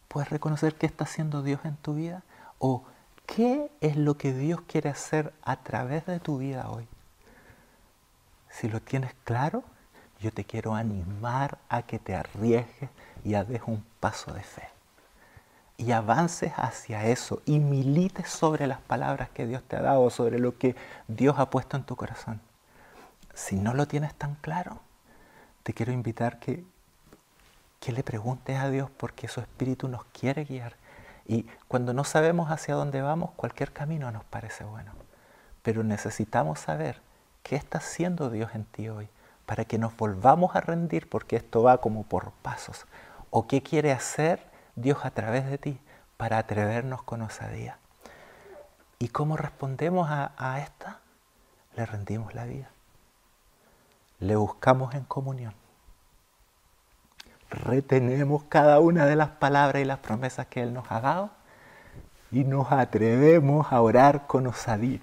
¿Puedes 0.08 0.30
reconocer 0.30 0.74
qué 0.74 0.86
está 0.86 1.04
haciendo 1.04 1.42
Dios 1.42 1.60
en 1.64 1.76
tu 1.76 1.94
vida? 1.94 2.22
¿O 2.58 2.84
¿Qué 3.26 3.70
es 3.80 3.96
lo 3.96 4.16
que 4.16 4.32
Dios 4.32 4.60
quiere 4.62 4.88
hacer 4.88 5.34
a 5.42 5.56
través 5.56 6.06
de 6.06 6.20
tu 6.20 6.38
vida 6.38 6.70
hoy? 6.70 6.86
Si 8.50 8.68
lo 8.68 8.80
tienes 8.80 9.12
claro, 9.24 9.64
yo 10.20 10.32
te 10.32 10.44
quiero 10.44 10.74
animar 10.74 11.58
a 11.68 11.82
que 11.82 11.98
te 11.98 12.14
arriesgues 12.14 12.88
y 13.24 13.34
a 13.34 13.44
des 13.44 13.62
un 13.66 13.84
paso 14.00 14.32
de 14.32 14.42
fe. 14.42 14.75
Y 15.78 15.92
avances 15.92 16.52
hacia 16.56 17.04
eso 17.06 17.42
y 17.44 17.58
milites 17.58 18.28
sobre 18.28 18.66
las 18.66 18.80
palabras 18.80 19.28
que 19.30 19.46
Dios 19.46 19.62
te 19.62 19.76
ha 19.76 19.82
dado, 19.82 20.08
sobre 20.10 20.38
lo 20.38 20.56
que 20.56 20.74
Dios 21.06 21.38
ha 21.38 21.50
puesto 21.50 21.76
en 21.76 21.84
tu 21.84 21.96
corazón. 21.96 22.40
Si 23.34 23.56
no 23.56 23.74
lo 23.74 23.86
tienes 23.86 24.14
tan 24.14 24.36
claro, 24.36 24.80
te 25.62 25.74
quiero 25.74 25.92
invitar 25.92 26.38
que, 26.38 26.64
que 27.80 27.92
le 27.92 28.02
preguntes 28.02 28.58
a 28.58 28.70
Dios 28.70 28.90
porque 28.96 29.28
su 29.28 29.40
Espíritu 29.40 29.88
nos 29.88 30.04
quiere 30.06 30.44
guiar 30.44 30.76
y 31.28 31.46
cuando 31.68 31.92
no 31.92 32.04
sabemos 32.04 32.50
hacia 32.50 32.74
dónde 32.74 33.02
vamos, 33.02 33.30
cualquier 33.36 33.72
camino 33.72 34.10
nos 34.12 34.24
parece 34.24 34.64
bueno. 34.64 34.92
Pero 35.62 35.82
necesitamos 35.82 36.60
saber 36.60 37.00
qué 37.42 37.56
está 37.56 37.78
haciendo 37.78 38.30
Dios 38.30 38.54
en 38.54 38.64
ti 38.64 38.88
hoy 38.88 39.08
para 39.44 39.64
que 39.64 39.78
nos 39.78 39.96
volvamos 39.96 40.54
a 40.54 40.60
rendir, 40.60 41.08
porque 41.08 41.36
esto 41.36 41.62
va 41.62 41.78
como 41.78 42.04
por 42.04 42.30
pasos. 42.42 42.86
O 43.30 43.46
qué 43.46 43.62
quiere 43.62 43.92
hacer 43.92 44.40
Dios 44.76 45.04
a 45.04 45.10
través 45.10 45.46
de 45.46 45.58
ti 45.58 45.80
para 46.16 46.38
atrevernos 46.38 47.02
con 47.02 47.22
osadía. 47.22 47.78
¿Y 48.98 49.08
cómo 49.08 49.36
respondemos 49.36 50.08
a, 50.10 50.60
esta? 50.62 51.00
Le 51.74 51.84
rendimos 51.84 52.34
la 52.34 52.44
vida. 52.44 52.70
Le 54.20 54.36
buscamos 54.36 54.94
en 54.94 55.04
comunión 55.04 55.54
retenemos 57.50 58.44
cada 58.48 58.80
una 58.80 59.06
de 59.06 59.16
las 59.16 59.30
palabras 59.30 59.82
y 59.82 59.84
las 59.84 59.98
promesas 59.98 60.46
que 60.46 60.62
Él 60.62 60.72
nos 60.72 60.90
ha 60.90 61.00
dado 61.00 61.30
y 62.32 62.44
nos 62.44 62.72
atrevemos 62.72 63.72
a 63.72 63.80
orar 63.80 64.26
con 64.26 64.46
osadía 64.46 65.00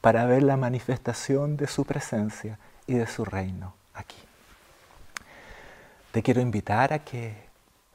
para 0.00 0.24
ver 0.24 0.42
la 0.42 0.56
manifestación 0.56 1.56
de 1.56 1.66
su 1.66 1.84
presencia 1.84 2.58
y 2.86 2.94
de 2.94 3.06
su 3.06 3.24
reino 3.24 3.74
aquí. 3.94 4.16
Te 6.12 6.22
quiero 6.22 6.40
invitar 6.40 6.92
a 6.92 7.00
que, 7.00 7.45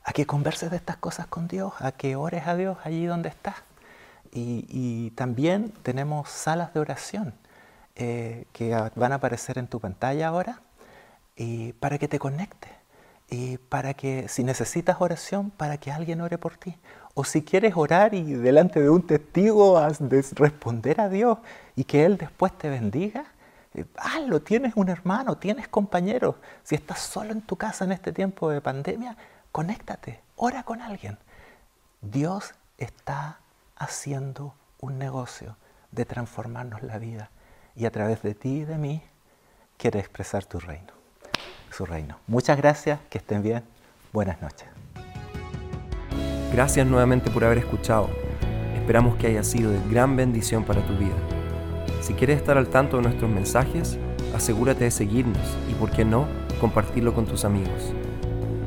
a 0.03 0.13
que 0.13 0.25
converses 0.25 0.71
de 0.71 0.77
estas 0.77 0.97
cosas 0.97 1.27
con 1.27 1.47
Dios, 1.47 1.73
a 1.79 1.91
que 1.91 2.15
ores 2.15 2.47
a 2.47 2.55
Dios 2.55 2.77
allí 2.83 3.05
donde 3.05 3.29
estás. 3.29 3.55
Y, 4.33 5.11
también 5.15 5.73
tenemos 5.83 6.29
salas 6.29 6.73
de 6.73 6.79
oración 6.79 7.33
eh, 7.95 8.45
que 8.53 8.73
van 8.95 9.11
a 9.11 9.15
aparecer 9.15 9.57
en 9.57 9.67
tu 9.67 9.79
pantalla 9.81 10.29
ahora 10.29 10.61
y 11.35 11.73
para 11.73 11.97
que 11.97 12.07
te 12.07 12.17
conectes 12.17 12.71
y 13.29 13.57
para 13.57 13.93
que, 13.93 14.27
si 14.27 14.43
necesitas 14.43 14.97
oración, 14.99 15.51
para 15.51 15.77
que 15.77 15.91
alguien 15.91 16.21
ore 16.21 16.37
por 16.37 16.57
ti. 16.57 16.77
O 17.13 17.23
si 17.23 17.41
quieres 17.41 17.73
orar 17.75 18.13
y 18.13 18.23
delante 18.23 18.81
de 18.81 18.89
un 18.89 19.05
testigo 19.07 19.77
has 19.77 19.99
de 19.99 20.23
responder 20.35 20.99
a 21.01 21.09
Dios 21.09 21.37
y 21.75 21.85
que 21.85 22.05
Él 22.05 22.17
después 22.17 22.57
te 22.57 22.69
bendiga, 22.69 23.25
eh, 23.73 23.85
hazlo, 23.95 24.41
tienes 24.41 24.73
un 24.75 24.89
hermano, 24.89 25.37
tienes 25.37 25.69
compañeros. 25.69 26.35
Si 26.63 26.75
estás 26.75 26.99
solo 26.99 27.31
en 27.31 27.41
tu 27.41 27.55
casa 27.55 27.85
en 27.85 27.93
este 27.93 28.11
tiempo 28.11 28.49
de 28.49 28.59
pandemia, 28.59 29.15
conéctate, 29.51 30.21
ora 30.35 30.63
con 30.63 30.81
alguien. 30.81 31.17
Dios 32.01 32.53
está 32.77 33.39
haciendo 33.75 34.53
un 34.79 34.97
negocio 34.97 35.57
de 35.91 36.05
transformarnos 36.05 36.83
la 36.83 36.97
vida 36.97 37.29
y 37.75 37.85
a 37.85 37.91
través 37.91 38.21
de 38.21 38.33
ti 38.33 38.61
y 38.61 38.65
de 38.65 38.77
mí 38.77 39.03
quiere 39.77 39.99
expresar 39.99 40.45
tu 40.45 40.59
reino 40.59 41.01
su 41.71 41.85
reino. 41.85 42.17
Muchas 42.27 42.57
gracias, 42.57 42.99
que 43.09 43.17
estén 43.17 43.41
bien, 43.41 43.63
buenas 44.11 44.41
noches. 44.41 44.67
Gracias 46.51 46.85
nuevamente 46.85 47.31
por 47.31 47.45
haber 47.45 47.59
escuchado. 47.59 48.09
Esperamos 48.75 49.15
que 49.15 49.27
haya 49.27 49.43
sido 49.43 49.71
de 49.71 49.79
gran 49.89 50.15
bendición 50.15 50.65
para 50.65 50.85
tu 50.85 50.97
vida. 50.97 51.15
Si 52.01 52.13
quieres 52.13 52.37
estar 52.37 52.57
al 52.57 52.67
tanto 52.67 52.97
de 52.97 53.03
nuestros 53.03 53.29
mensajes, 53.29 53.97
asegúrate 54.35 54.83
de 54.83 54.91
seguirnos 54.91 55.57
y, 55.69 55.73
por 55.75 55.91
qué 55.91 56.03
no, 56.03 56.27
compartirlo 56.59 57.13
con 57.13 57.25
tus 57.25 57.45
amigos. 57.45 57.93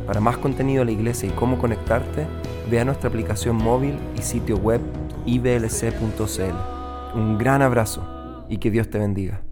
Para 0.07 0.21
más 0.21 0.37
contenido 0.39 0.81
de 0.81 0.87
la 0.87 0.93
iglesia 0.93 1.29
y 1.29 1.33
cómo 1.33 1.59
conectarte, 1.59 2.27
ve 2.71 2.81
a 2.81 2.85
nuestra 2.85 3.09
aplicación 3.09 3.57
móvil 3.57 3.99
y 4.19 4.23
sitio 4.23 4.57
web 4.57 4.81
iblc.cl. 5.27 7.19
Un 7.19 7.39
gran 7.39 7.63
abrazo 7.63 8.45
y 8.49 8.59
que 8.59 8.71
Dios 8.71 8.91
te 8.91 8.99
bendiga. 8.99 9.43